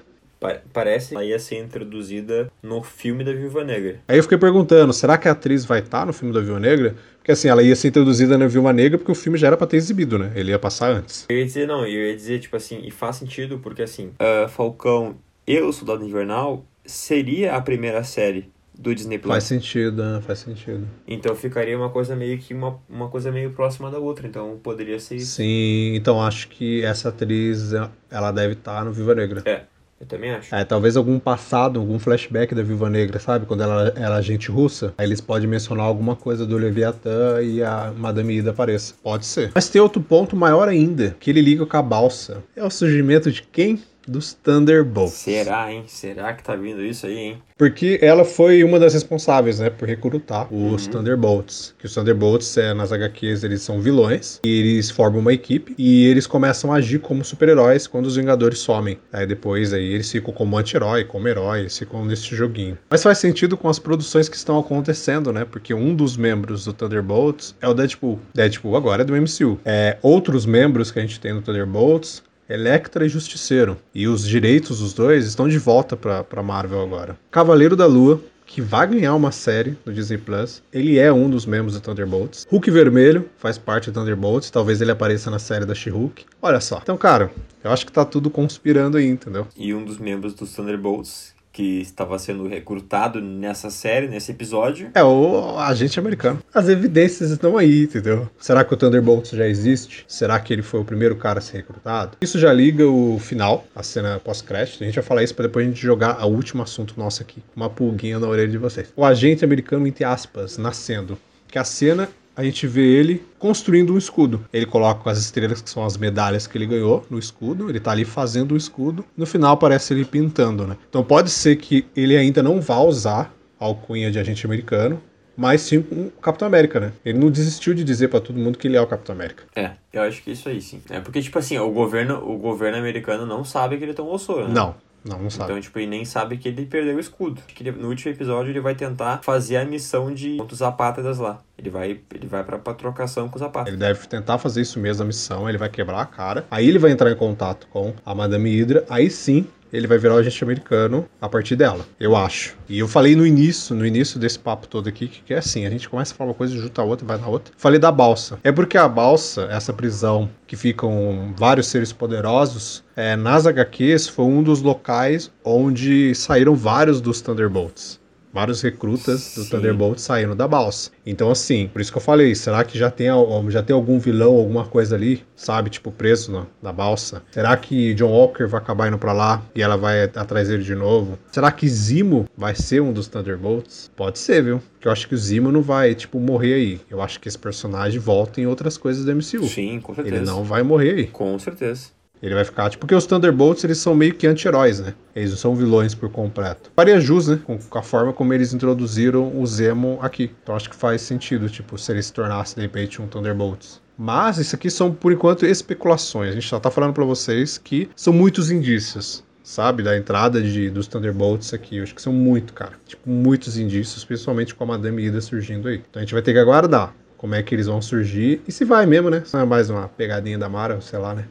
Parece 0.72 1.10
que 1.10 1.16
ela 1.16 1.24
ia 1.24 1.40
ser 1.40 1.60
introduzida 1.60 2.52
no 2.62 2.84
filme 2.84 3.24
da 3.24 3.32
Viúva 3.34 3.64
Negra. 3.64 4.00
Aí 4.08 4.18
eu 4.18 4.24
fiquei 4.24 4.38
perguntando, 4.38 4.94
será 4.94 5.18
que 5.18 5.28
a 5.28 5.32
atriz 5.32 5.66
vai 5.66 5.80
estar 5.80 6.06
no 6.06 6.14
filme 6.14 6.34
da 6.34 6.42
Viúva 6.42 6.60
Negra? 6.60 6.96
Porque 7.18 7.32
assim, 7.32 7.48
ela 7.48 7.64
ia 7.64 7.76
ser 7.76 7.88
introduzida 7.90 8.38
na 8.38 8.48
Viúva 8.48 8.74
Negra 8.74 8.98
porque 8.98 9.12
o 9.12 9.16
filme 9.16 9.38
já 9.38 9.48
era 9.48 9.58
pra 9.58 9.68
ter 9.68 9.78
exibido, 9.78 10.20
né? 10.20 10.32
Ele 10.36 10.52
ia 10.52 10.60
passar 10.60 10.92
antes. 10.92 11.26
Eu 11.30 11.38
ia 11.38 11.46
dizer, 11.46 11.68
não, 11.68 11.86
eu 11.86 12.10
ia 12.10 12.16
dizer, 12.16 12.40
tipo 12.40 12.56
assim, 12.56 12.82
e 12.84 12.92
faz 12.92 13.16
sentido 13.16 13.60
porque 13.60 13.82
assim, 13.82 14.08
uh, 14.20 14.50
Falcão 14.50 15.16
e 15.48 15.60
o 15.60 15.72
Soldado 15.72 16.04
Invernal 16.04 16.66
seria 16.86 17.56
a 17.56 17.62
primeira 17.62 18.04
série 18.04 18.52
do 18.78 18.94
Disney 18.94 19.20
Plus. 19.20 19.32
Faz 19.32 19.44
sentido, 19.44 20.04
né? 20.04 20.22
faz 20.22 20.40
sentido. 20.40 20.88
Então 21.08 21.36
ficaria 21.36 21.78
uma 21.78 21.90
coisa 21.90 22.16
meio 22.16 22.38
que 22.38 22.54
uma, 22.54 22.80
uma 22.90 23.08
coisa 23.08 23.32
meio 23.32 23.52
próxima 23.52 23.90
da 23.92 24.00
outra, 24.00 24.28
então 24.28 24.60
poderia 24.62 25.00
ser 25.00 25.18
isso. 25.18 25.36
Sim, 25.36 25.96
então 25.96 26.22
acho 26.22 26.50
que 26.50 26.84
essa 26.84 27.10
atriz 27.10 27.72
ela 28.10 28.32
deve 28.32 28.54
estar 28.54 28.84
no 28.84 28.92
Viva 28.92 29.14
Negra. 29.14 29.44
É. 29.46 29.64
Eu 30.04 30.08
também 30.08 30.32
acho. 30.32 30.54
É, 30.54 30.66
talvez 30.66 30.98
algum 30.98 31.18
passado, 31.18 31.80
algum 31.80 31.98
flashback 31.98 32.54
da 32.54 32.62
Viúva 32.62 32.90
Negra, 32.90 33.20
sabe? 33.20 33.46
Quando 33.46 33.64
ela 33.64 33.94
era 33.96 34.16
agente 34.16 34.52
russa, 34.52 34.94
aí 34.98 35.08
eles 35.08 35.22
podem 35.22 35.48
mencionar 35.48 35.86
alguma 35.86 36.14
coisa 36.14 36.46
do 36.46 36.58
Leviatã 36.58 37.42
e 37.42 37.64
a 37.64 37.94
Madame 37.96 38.38
Ida 38.38 38.52
apareça. 38.52 38.96
Pode 39.02 39.26
ser. 39.26 39.52
Mas 39.56 39.70
tem 39.70 39.82
outro 39.82 40.02
ponto 40.02 40.36
maior 40.36 40.68
ainda, 40.68 41.16
que 41.22 41.30
ele 41.30 41.42
liga 41.42 41.66
com 41.66 41.78
a 41.78 41.82
balsa. 41.82 42.44
É 42.54 42.64
o 42.64 42.70
surgimento 42.70 43.32
de 43.32 43.44
quem? 43.44 43.82
Dos 44.08 44.34
Thunderbolts. 44.34 45.14
Será, 45.14 45.72
hein? 45.72 45.84
Será 45.88 46.34
que 46.34 46.44
tá 46.44 46.56
vindo 46.56 46.84
isso 46.84 47.06
aí, 47.06 47.18
hein? 47.18 47.42
Porque 47.58 48.00
ela 48.02 48.26
foi 48.26 48.64
uma 48.64 48.80
das 48.80 48.94
responsáveis, 48.94 49.60
né, 49.60 49.70
por 49.70 49.88
recrutar 49.88 50.54
os 50.54 50.86
uhum. 50.86 50.92
Thunderbolts. 50.92 51.74
Que 51.78 51.86
os 51.86 51.94
Thunderbolts, 51.94 52.58
é, 52.58 52.74
nas 52.74 52.92
HQs, 52.92 53.44
eles 53.44 53.62
são 53.62 53.80
vilões, 53.80 54.40
e 54.44 54.60
eles 54.60 54.90
formam 54.90 55.22
uma 55.22 55.34
equipe, 55.34 55.74
e 55.78 56.08
eles 56.08 56.28
começam 56.28 56.74
a 56.74 56.78
agir 56.78 57.00
como 57.00 57.24
super-heróis 57.24 57.88
quando 57.88 58.08
os 58.08 58.16
Vingadores 58.16 58.60
somem. 58.60 59.00
Aí 59.12 59.26
depois, 59.26 59.74
aí 59.74 59.94
eles 59.94 60.12
ficam 60.12 60.34
como 60.34 60.58
anti-herói, 60.58 61.06
como 61.06 61.28
herói, 61.28 61.62
eles 61.62 61.78
ficam 61.78 62.06
nesse 62.06 62.36
joguinho. 62.36 62.78
Mas 62.90 63.04
faz 63.04 63.18
sentido 63.18 63.56
com 63.56 63.70
as 63.70 63.80
produções 63.80 64.28
que 64.28 64.36
estão 64.36 64.60
acontecendo, 64.60 65.32
né, 65.32 65.46
porque 65.46 65.74
um 65.74 65.96
dos 65.96 66.18
membros 66.18 66.66
do 66.66 66.74
Thunderbolts 66.74 67.56
é 67.62 67.68
o 67.68 67.74
Deadpool. 67.74 68.20
Deadpool 68.34 68.76
agora 68.76 69.04
é 69.04 69.06
do 69.06 69.16
MCU. 69.16 69.60
É, 69.64 69.98
outros 70.02 70.46
membros 70.46 70.92
que 70.92 71.00
a 71.00 71.02
gente 71.02 71.20
tem 71.20 71.34
no 71.34 71.42
Thunderbolts 71.42 72.24
Electra 72.54 73.04
e 73.04 73.10
Justiceiro. 73.10 73.78
E 73.96 74.08
os 74.08 74.28
direitos 74.28 74.78
dos 74.80 74.94
dois 74.94 75.26
estão 75.26 75.48
de 75.48 75.58
volta 75.58 75.98
para 75.98 76.44
Marvel 76.44 76.84
agora. 76.84 77.18
Cavaleiro 77.32 77.76
da 77.76 77.88
Lua, 77.88 78.22
que 78.46 78.62
vai 78.62 78.86
ganhar 78.86 79.16
uma 79.16 79.32
série 79.32 79.76
no 79.84 79.92
Disney 79.92 80.20
Plus. 80.20 80.62
Ele 80.72 81.00
é 81.00 81.12
um 81.12 81.28
dos 81.28 81.48
membros 81.48 81.74
do 81.74 81.82
Thunderbolts. 81.82 82.46
Hulk 82.52 82.70
Vermelho 82.70 83.28
faz 83.38 83.58
parte 83.58 83.90
do 83.90 84.00
Thunderbolts. 84.00 84.52
Talvez 84.52 84.82
ele 84.82 84.92
apareça 84.92 85.32
na 85.32 85.40
série 85.40 85.66
da 85.66 85.74
She-Hulk. 85.74 86.26
Olha 86.40 86.60
só. 86.60 86.80
Então, 86.84 86.96
cara, 86.96 87.32
eu 87.64 87.72
acho 87.72 87.88
que 87.88 87.92
tá 87.92 88.06
tudo 88.06 88.30
conspirando 88.30 88.98
aí, 88.98 89.08
entendeu? 89.08 89.48
E 89.58 89.74
um 89.74 89.84
dos 89.84 89.98
membros 89.98 90.36
dos 90.36 90.54
Thunderbolts 90.54 91.33
que 91.54 91.82
estava 91.82 92.18
sendo 92.18 92.48
recrutado 92.48 93.22
nessa 93.22 93.70
série, 93.70 94.08
nesse 94.08 94.32
episódio. 94.32 94.90
É, 94.96 95.04
o 95.04 95.60
agente 95.60 96.00
americano. 96.00 96.40
As 96.52 96.68
evidências 96.68 97.30
estão 97.30 97.56
aí, 97.58 97.84
entendeu? 97.84 98.28
Será 98.40 98.64
que 98.64 98.74
o 98.74 98.78
Thunderbolt 98.78 99.34
já 99.36 99.48
existe? 99.48 100.04
Será 100.08 100.40
que 100.40 100.52
ele 100.52 100.64
foi 100.64 100.80
o 100.80 100.86
primeiro 100.86 101.16
cara 101.16 101.38
a 101.38 101.42
ser 101.42 101.58
recrutado? 101.58 102.18
Isso 102.20 102.40
já 102.40 102.52
liga 102.52 102.88
o 102.88 103.20
final, 103.20 103.66
a 103.76 103.84
cena 103.84 104.20
pós-crédito. 104.20 104.82
A 104.84 104.86
gente 104.88 104.96
vai 104.96 105.04
falar 105.04 105.24
isso 105.24 105.36
para 105.36 105.46
depois 105.46 105.66
a 105.66 105.70
gente 105.70 105.82
jogar 105.82 106.26
o 106.26 106.32
último 106.32 106.64
assunto 106.64 106.96
nosso 106.98 107.22
aqui. 107.22 107.44
Uma 107.56 107.70
pulguinha 107.70 108.18
na 108.18 108.28
orelha 108.28 108.50
de 108.50 108.58
vocês. 108.58 108.92
O 108.96 109.06
agente 109.06 109.46
americano, 109.46 109.86
entre 109.86 110.04
aspas, 110.04 110.58
nascendo. 110.58 111.20
Que 111.48 111.60
a 111.60 111.64
cena 111.64 112.10
a 112.36 112.44
gente 112.44 112.66
vê 112.68 112.82
ele 112.82 113.24
construindo 113.38 113.94
um 113.94 113.98
escudo. 113.98 114.46
Ele 114.52 114.66
coloca 114.66 115.10
as 115.10 115.20
estrelas, 115.20 115.62
que 115.62 115.70
são 115.70 115.86
as 115.86 115.98
medalhas 115.98 116.48
que 116.48 116.58
ele 116.58 116.66
ganhou, 116.66 117.06
no 117.10 117.20
escudo. 117.20 117.70
Ele 117.70 117.80
tá 117.80 117.92
ali 117.92 118.06
fazendo 118.06 118.54
o 118.54 118.58
escudo. 118.58 119.06
No 119.16 119.26
final 119.26 119.54
aparece 119.54 119.94
ele 119.94 120.06
pintando, 120.06 120.66
né? 120.68 120.78
Então 120.90 121.04
pode 121.04 121.30
ser 121.30 121.56
que 121.58 121.86
ele 121.96 122.18
ainda 122.18 122.42
não 122.42 122.60
vá 122.60 122.80
usar 122.80 123.34
a 123.60 123.66
alcunha 123.66 124.12
de 124.12 124.20
agente 124.20 124.46
americano, 124.46 125.02
mas 125.36 125.62
sim 125.62 125.78
o 125.78 126.12
Capitão 126.22 126.48
América, 126.48 126.80
né? 126.80 126.92
Ele 127.04 127.18
não 127.18 127.30
desistiu 127.30 127.74
de 127.74 127.84
dizer 127.84 128.08
para 128.08 128.20
todo 128.20 128.38
mundo 128.38 128.58
que 128.58 128.68
ele 128.68 128.78
é 128.78 128.82
o 128.82 128.88
Capitão 128.88 129.16
América. 129.16 129.44
É, 129.56 129.72
eu 129.92 130.02
acho 130.04 130.22
que 130.22 130.32
isso 130.32 130.50
aí 130.50 130.62
sim. 130.62 130.82
É 130.90 131.00
porque, 131.00 131.22
tipo 131.22 131.38
assim, 131.40 131.58
o 131.58 131.72
governo, 131.72 132.18
o 132.18 132.38
governo 132.38 132.78
americano 132.78 133.26
não 133.26 133.44
sabe 133.44 133.78
que 133.78 133.84
ele 133.84 133.94
tomou 133.94 134.18
soro, 134.20 134.48
né? 134.48 134.54
Não, 134.54 134.76
não, 135.04 135.20
não 135.20 135.30
sabe. 135.30 135.52
Então, 135.52 135.62
tipo, 135.62 135.78
ele 135.80 135.88
nem 135.88 136.06
sabe 136.06 136.38
que 136.38 136.48
ele 136.48 136.66
perdeu 136.66 136.96
o 136.96 137.00
escudo. 137.00 137.42
Que 137.48 137.70
no 137.72 137.90
último 137.90 138.12
episódio 138.12 138.52
ele 138.52 138.62
vai 138.62 138.74
tentar 138.74 139.22
fazer 139.24 139.58
a 139.58 139.66
missão 139.66 140.14
de 140.14 140.38
dos 140.38 140.62
apátridas 140.62 141.20
lá. 141.20 141.40
Ele 141.58 141.70
vai, 141.70 142.00
ele 142.14 142.28
vai 142.28 142.44
pra, 142.44 142.58
pra 142.58 142.74
trocação 142.74 143.28
com 143.28 143.36
os 143.36 143.42
apátridas. 143.42 143.80
Ele 143.80 143.94
deve 143.94 144.08
tentar 144.08 144.38
fazer 144.38 144.62
isso 144.62 144.80
mesmo, 144.80 145.04
a 145.04 145.06
missão. 145.06 145.50
Ele 145.50 145.58
vai 145.58 145.70
quebrar 145.70 146.02
a 146.02 146.06
cara. 146.06 146.46
Aí 146.50 146.68
ele 146.68 146.80
vai 146.80 146.92
entrar 146.92 147.12
em 147.12 147.16
contato 147.16 147.68
com 147.68 147.94
a 148.06 148.16
Madame 148.16 148.50
Hydra. 148.50 148.86
Aí 148.90 149.10
sim 149.10 149.48
ele 149.74 149.88
vai 149.88 149.98
virar 149.98 150.14
o 150.14 150.18
agente 150.18 150.44
americano 150.44 151.06
a 151.20 151.28
partir 151.28 151.56
dela, 151.56 151.84
eu 152.00 152.16
acho. 152.16 152.56
E 152.70 152.78
eu 152.78 152.88
falei 152.88 153.16
no 153.16 153.26
início, 153.26 153.76
no 153.76 153.86
início 153.86 154.20
desse 154.20 154.38
papo 154.38 154.68
todo 154.68 154.88
aqui, 154.88 155.08
que 155.08 155.34
é 155.34 155.40
assim, 155.40 155.66
a 155.66 155.70
gente 155.70 155.90
começa 155.90 156.14
a 156.14 156.16
falar 156.16 156.30
uma 156.30 156.36
coisa, 156.36 156.56
junta 156.56 156.82
a 156.82 156.86
outra, 156.86 157.06
vai 157.06 157.18
na 157.18 157.28
outra. 157.28 157.54
Falei 157.58 157.80
da 157.80 157.92
balsa. 157.92 158.40
É 158.44 158.52
porque 158.52 158.78
a 158.78 158.88
balsa, 158.88 159.48
essa 159.50 159.74
prisão 159.74 160.30
que 160.46 160.56
ficam 160.56 161.34
vários 161.36 161.68
seres 161.68 161.92
poderosos, 161.92 162.84
é, 162.96 163.16
nas 163.16 163.48
HQs 163.48 164.08
foi 164.08 164.26
um 164.26 164.44
dos 164.44 164.62
locais 164.62 165.32
onde 165.44 166.14
saíram 166.14 166.56
vários 166.56 167.02
dos 167.02 167.20
Thunderbolts 167.20 168.03
vários 168.34 168.62
recrutas 168.62 169.22
Sim. 169.22 169.42
do 169.42 169.50
Thunderbolt 169.50 170.00
saindo 170.00 170.34
da 170.34 170.48
balsa. 170.48 170.90
Então, 171.06 171.30
assim, 171.30 171.70
por 171.72 171.82
isso 171.82 171.92
que 171.92 171.98
eu 171.98 172.02
falei, 172.02 172.34
será 172.34 172.64
que 172.64 172.78
já 172.78 172.90
tem, 172.90 173.08
já 173.50 173.62
tem 173.62 173.74
algum 173.76 174.00
vilão, 174.00 174.36
alguma 174.36 174.66
coisa 174.66 174.96
ali, 174.96 175.24
sabe, 175.36 175.70
tipo, 175.70 175.92
preso 175.92 176.32
na, 176.32 176.46
na 176.62 176.74
balsa? 176.74 177.22
Será 177.32 177.56
que 177.56 177.94
John 177.94 178.12
Walker 178.12 178.46
vai 178.46 178.60
acabar 178.60 178.88
indo 178.88 178.98
pra 178.98 179.14
lá 179.14 179.42
e 179.54 179.62
ela 179.62 179.78
vai 179.78 180.04
atrás 180.04 180.48
dele 180.48 180.64
de 180.64 180.76
novo? 180.76 181.20
Será 181.32 181.52
que 181.52 181.68
Zimo 181.68 182.28
vai 182.36 182.56
ser 182.56 182.82
um 182.82 182.92
dos 182.92 183.08
Thunderbolts? 183.08 183.92
Pode 183.96 184.18
ser, 184.18 184.44
viu? 184.44 184.62
Porque 184.74 184.88
eu 184.88 184.92
acho 184.92 185.08
que 185.08 185.14
o 185.14 185.18
Zimo 185.18 185.52
não 185.52 185.62
vai, 185.62 185.94
tipo, 185.94 186.20
morrer 186.20 186.56
aí. 186.56 186.82
Eu 186.90 187.02
acho 187.02 187.20
que 187.20 187.28
esse 187.28 187.38
personagem 187.38 188.00
volta 188.00 188.42
em 188.42 188.48
outras 188.48 188.78
coisas 188.78 189.06
do 189.06 189.12
MCU. 189.12 189.48
Sim, 189.48 189.80
com 189.80 189.94
certeza. 189.94 190.16
Ele 190.16 190.26
não 190.26 190.44
vai 190.44 190.64
morrer 190.64 190.96
aí. 190.96 191.08
Com 191.08 191.38
certeza. 191.38 191.88
Ele 192.24 192.34
vai 192.34 192.46
ficar, 192.46 192.70
tipo, 192.70 192.80
porque 192.80 192.96
os 192.96 193.06
Thunderbolts, 193.06 193.66
eles 193.66 193.80
são 193.80 193.94
meio 193.94 194.14
que 194.14 194.26
anti-heróis, 194.26 194.80
né? 194.80 194.94
Eles 195.14 195.32
não 195.32 195.38
são 195.38 195.54
vilões 195.54 195.94
por 195.94 196.10
completo. 196.10 196.72
Faria 196.74 196.98
jus, 197.02 197.28
né? 197.28 197.38
Com, 197.44 197.60
a 197.78 197.82
forma 197.82 198.14
como 198.14 198.34
eles 198.34 198.54
introduziram 198.54 199.38
o 199.38 199.46
Zemo 199.46 200.00
aqui. 200.02 200.32
Então 200.42 200.56
acho 200.56 200.70
que 200.70 200.76
faz 200.76 201.02
sentido, 201.02 201.50
tipo, 201.50 201.78
se 201.78 201.92
ele 201.92 202.02
se 202.02 202.14
tornasse, 202.14 202.56
de 202.56 202.62
repente, 202.62 203.02
um 203.02 203.08
Thunderbolts. 203.08 203.82
Mas 203.98 204.38
isso 204.38 204.56
aqui 204.56 204.72
são, 204.72 204.94
por 204.94 205.12
enquanto, 205.12 205.46
especulações. 205.46 206.32
A 206.32 206.34
gente 206.34 206.48
só 206.48 206.62
tá 206.62 206.72
falando 206.72 206.94
para 206.94 207.04
vocês 207.04 207.58
que 207.58 207.90
são 207.94 208.14
muitos 208.14 208.50
indícios 208.50 209.22
sabe, 209.44 209.84
da 209.84 209.98
entrada 209.98 210.42
de, 210.42 210.70
dos 210.70 210.88
Thunderbolts 210.88 211.54
aqui. 211.54 211.76
Eu 211.76 211.84
acho 211.84 211.94
que 211.94 212.02
são 212.02 212.14
muito, 212.14 212.54
cara. 212.54 212.72
Tipo, 212.86 213.10
muitos 213.10 213.58
indícios, 213.58 214.06
principalmente 214.06 214.56
com 214.56 214.64
a 214.64 214.68
Madame 214.68 215.04
Ida 215.04 215.20
surgindo 215.20 215.68
aí. 215.68 215.84
Então 215.90 216.00
a 216.00 216.06
gente 216.06 216.14
vai 216.14 216.24
ter 216.24 216.32
que 216.32 216.40
aguardar 216.40 216.96
como 217.18 217.36
é 217.36 217.44
que 217.44 217.54
eles 217.54 217.68
vão 217.68 217.82
surgir 217.82 218.42
e 218.48 218.52
se 218.54 218.64
vai 218.64 218.86
mesmo, 218.86 219.10
né? 219.10 219.22
Se 219.26 219.34
não 219.34 219.42
é 219.42 219.46
mais 219.46 219.70
uma 219.70 219.90
pegadinha 219.90 220.38
da 220.38 220.48
Mara, 220.48 220.80
sei 220.80 220.98
lá, 220.98 221.14
né? 221.14 221.26